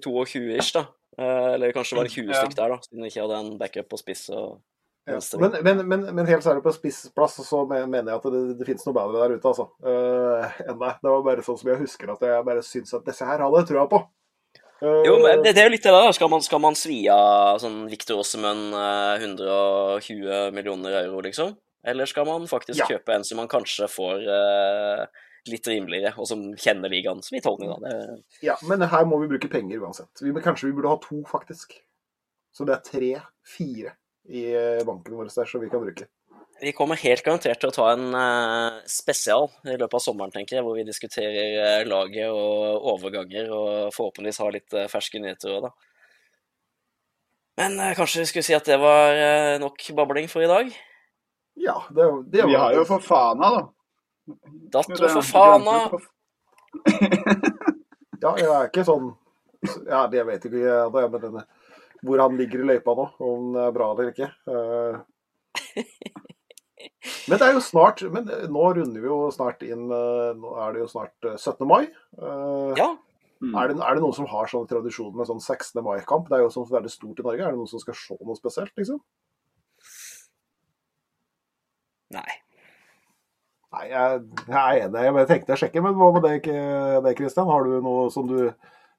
[0.00, 0.86] 22-ish, da.
[1.20, 2.40] Eh, Eller kanskje var det 20 Ja.
[2.44, 4.60] stykk der, da, siden vi ikke hadde en backup på spiss og.
[5.40, 8.86] Men, men, men, men helt særlig på spissplass så mener jeg at det, det finnes
[8.86, 9.66] noe bedre der ute, altså.
[9.82, 10.92] Uh, enn det.
[11.02, 13.62] Det var bare sånn som jeg husker at jeg bare syns at disse her hadde
[13.62, 14.02] jeg trua på.
[14.80, 16.12] Uh, Jo, men det, det er jo litt det der.
[16.16, 21.56] Skal man, skal man svi av sånn Victor Ossemann eh, 120 millioner euro, liksom?
[21.84, 22.88] Eller skal man faktisk Ja.
[22.94, 25.04] kjøpe en som man kanskje får uh,
[25.48, 27.76] litt rimeligere, og som kjenner ligaen, som i da.
[27.84, 27.94] Det,
[28.44, 30.12] Ja, men her må vi bruke penger uansett.
[30.20, 31.78] Vi, kanskje vi burde ha to, faktisk.
[32.52, 33.94] Så det er tre-fire
[34.28, 36.06] i eh, banken vår der, som vi kan bruke.
[36.60, 40.58] vi kommer helt garantert til å ta en eh, spesial i løpet av sommeren, tenker
[40.58, 45.56] jeg, hvor vi diskuterer eh, laget og overganger, og forhåpentligvis har litt uh, ferske nyheter
[45.56, 45.72] òg, da.
[47.60, 50.70] Men kanskje vi skulle si at det var nok babling for i dag?
[51.60, 53.66] Ja, det, det Vi har jo for Fana, da.
[54.72, 55.76] Datter for fana!
[58.20, 59.06] Ja, jeg er ikke sånn
[59.88, 61.44] Ja, det vet ikke jeg, men denne,
[62.06, 64.30] hvor han ligger i løypa nå, om det er bra eller ikke.
[64.50, 65.00] Eh,
[67.28, 70.74] Men det er jo snart Men nå runder vi jo snart inn eh, Nå er
[70.74, 71.66] det jo snart eh, 17.
[71.68, 71.82] mai.
[72.16, 72.76] Ja.
[72.78, 72.90] Ja.
[73.40, 75.80] Er, det, er det noen som har sånn tradisjon med sånn 16.
[75.84, 76.28] mai-kamp?
[76.28, 77.40] Det er jo sånn veldig stort i Norge.
[77.46, 78.98] Er det noen som skal se noe spesielt, liksom?
[82.12, 82.26] Nei.
[83.70, 85.06] Nei, jeg, jeg er enig.
[85.22, 86.50] Jeg tenkte jeg sjekker, men hva med deg,
[87.06, 87.48] det, Kristian?
[87.48, 88.50] Har du noe som du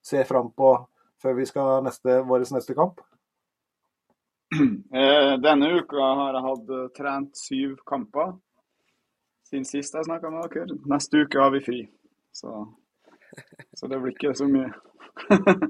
[0.02, 0.74] ser fram på
[1.22, 3.02] før vi skal neste, vår neste kamp?
[4.52, 8.34] Eh, Denne uka har jeg hatt eh, trent syv kamper
[9.48, 10.76] siden sist jeg snakka med dere.
[10.92, 11.80] Neste uke har vi fri.
[12.36, 12.52] Så,
[13.76, 14.70] så det blir ikke så mye.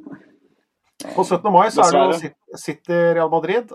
[1.16, 1.48] På 17.
[1.54, 2.34] mai så er det jo.
[2.62, 3.72] City- Real Madrid.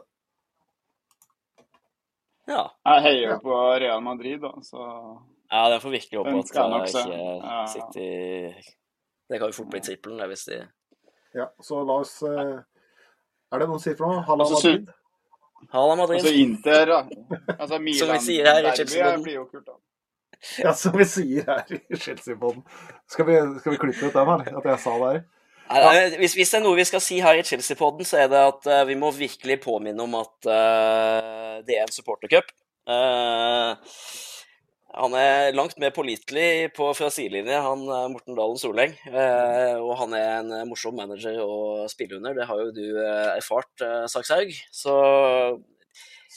[2.47, 2.61] Ja.
[2.87, 4.79] Jeg heier jo på Real Madrid, da, så
[5.51, 7.57] ja, den får virkelig håpe at ikke Ja.
[7.67, 8.07] City
[9.27, 10.61] Det kan jo fort bli trippelen, det, hvis de
[11.37, 12.55] Ja, så la oss eh,
[13.53, 14.23] Er det noen for noe?
[14.27, 14.95] Halla Altså, Madrid?
[15.73, 16.21] Halla Madrid.
[16.21, 17.01] Altså Inter, da.
[17.57, 19.77] Altså Som vi Milan sier her i da.
[20.63, 22.63] Ja, som vi sier her i Chelsea-podden.
[23.09, 25.25] Skal, vi- skal vi klippe ut den, her, At jeg sa det her?
[25.67, 28.43] Nei, hvis, hvis det er noe vi skal si her i Chelsea-podden, så er det
[28.53, 32.53] at uh, vi må virkelig påminne om at uh, det er en supportercup.
[32.87, 33.73] Eh,
[34.97, 37.83] han er langt mer pålitelig på fra sidelinje, han
[38.13, 38.95] Morten Dalen Soleng.
[39.11, 42.37] Eh, og han er en eh, morsom manager å spille under.
[42.37, 44.55] Det har jo du eh, erfart, Sakshaug.
[44.73, 44.95] Så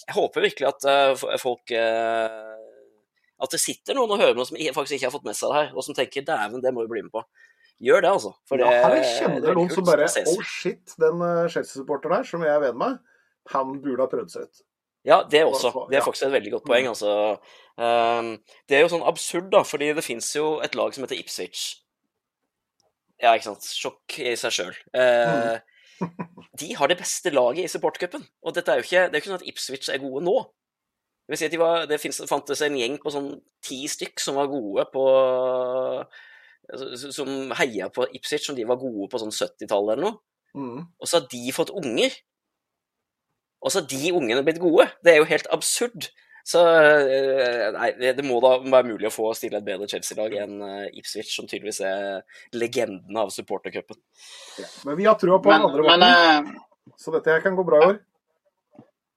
[0.04, 1.72] jeg håper virkelig at eh, folk
[3.40, 5.62] At det sitter noen og hører noe som faktisk ikke har fått med seg det
[5.62, 7.24] her, og som tenker 'dæven, det må vi bli med på'.
[7.80, 8.34] Gjør det, altså.
[8.44, 10.10] For det, Ja, det kjenner er noen som bare.
[10.28, 13.00] Oh shit, den Chelsea-supporteren der, som jeg er venn med,
[13.54, 14.66] han burde ha prøvd seg ut.
[15.08, 15.88] Ja, det også.
[15.90, 16.90] Det er faktisk et veldig godt poeng.
[16.92, 17.12] Altså.
[17.80, 18.34] Um,
[18.68, 21.70] det er jo sånn absurd, da, fordi det fins jo et lag som heter Ipswich.
[23.20, 23.68] Ja, ikke sant.
[23.68, 24.76] Sjokk i seg sjøl.
[24.96, 25.60] Mm.
[26.62, 28.24] de har det beste laget i supportcupen.
[28.44, 30.38] Og dette er jo ikke, det er jo ikke sånn at Ipswich er gode nå.
[31.30, 33.30] Det vil si at de var, det finnes, fantes en gjeng på sånn
[33.66, 35.04] ti stykk som var gode på
[36.74, 40.18] altså, Som heia på Ipswich, som de var gode på sånn 70-tallet eller noe.
[40.58, 40.88] Mm.
[40.98, 42.16] Og så har de fått unger.
[43.60, 44.88] Og så de ungene blitt gode.
[45.04, 46.10] Det er jo helt absurd.
[46.50, 50.62] Så eh, nei, det må da være mulig å få stille et bedre Chelsea-lag enn
[50.66, 52.24] eh, Ipswich, som tydeligvis er
[52.58, 54.00] legenden av supportercupen.
[54.58, 54.70] Ja.
[54.88, 57.60] Men vi har trua på Men, den andre men måten, eh, så dette her kan
[57.60, 58.00] gå bra i år.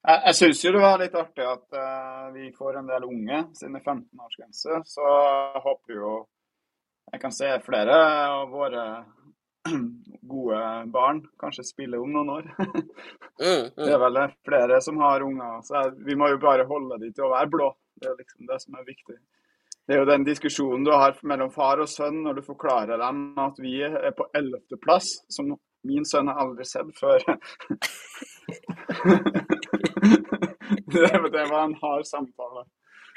[0.03, 3.37] Jeg, jeg syns jo det var litt artig at uh, vi får en del unge
[3.55, 4.81] siden det er 15-årsgrense.
[4.91, 6.15] Så jeg håper jo
[7.13, 8.83] jeg kan se flere av våre
[10.33, 12.51] gode barn kanskje spiller om noen år.
[13.43, 13.89] Mm, Det mm.
[13.91, 15.63] er vel flere som har unger.
[15.67, 17.69] Så vi må jo bare holde de til å være blå.
[17.99, 19.17] Det er liksom det som er viktig.
[19.89, 23.39] Det er jo den diskusjonen du har mellom far og sønn når du forklarer dem
[23.43, 25.51] at vi er på ellevteplass, som
[25.89, 27.19] min sønn har aldri sett før.
[30.93, 32.63] det, det var en hard samtale.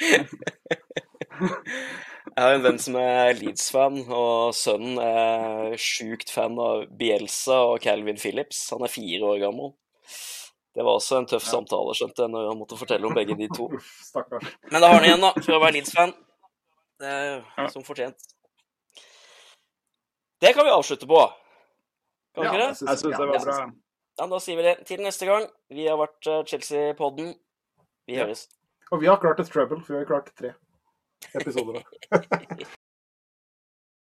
[1.39, 7.79] Jeg har en venn som er Leeds-fan, og sønnen er sjukt fan av Bielsa og
[7.83, 8.63] Calvin Phillips.
[8.73, 9.73] Han er fire år gammel.
[10.75, 13.47] Det var også en tøff samtale, skjønte jeg, når han måtte fortelle om begge de
[13.55, 13.69] to.
[14.09, 14.49] Stakkars.
[14.71, 16.11] Men da har han igjen, da, for å være Leeds-fan.
[16.99, 18.27] Det er som fortjent.
[20.43, 21.21] Det kan vi avslutte på.
[22.36, 22.67] Kan vi Ja, ikke det?
[22.73, 23.71] jeg syns det var bra.
[24.19, 24.75] Ja, da sier vi det.
[24.88, 25.47] Til neste gang.
[25.71, 27.33] Vi har vært eh, Chelsea-podden.
[28.07, 28.25] Vi Ja.
[28.25, 28.45] høres.
[28.91, 30.53] Og vi har klart et trouble, for vi har klart tre
[31.34, 31.74] episoder.
[31.74, 31.82] nå.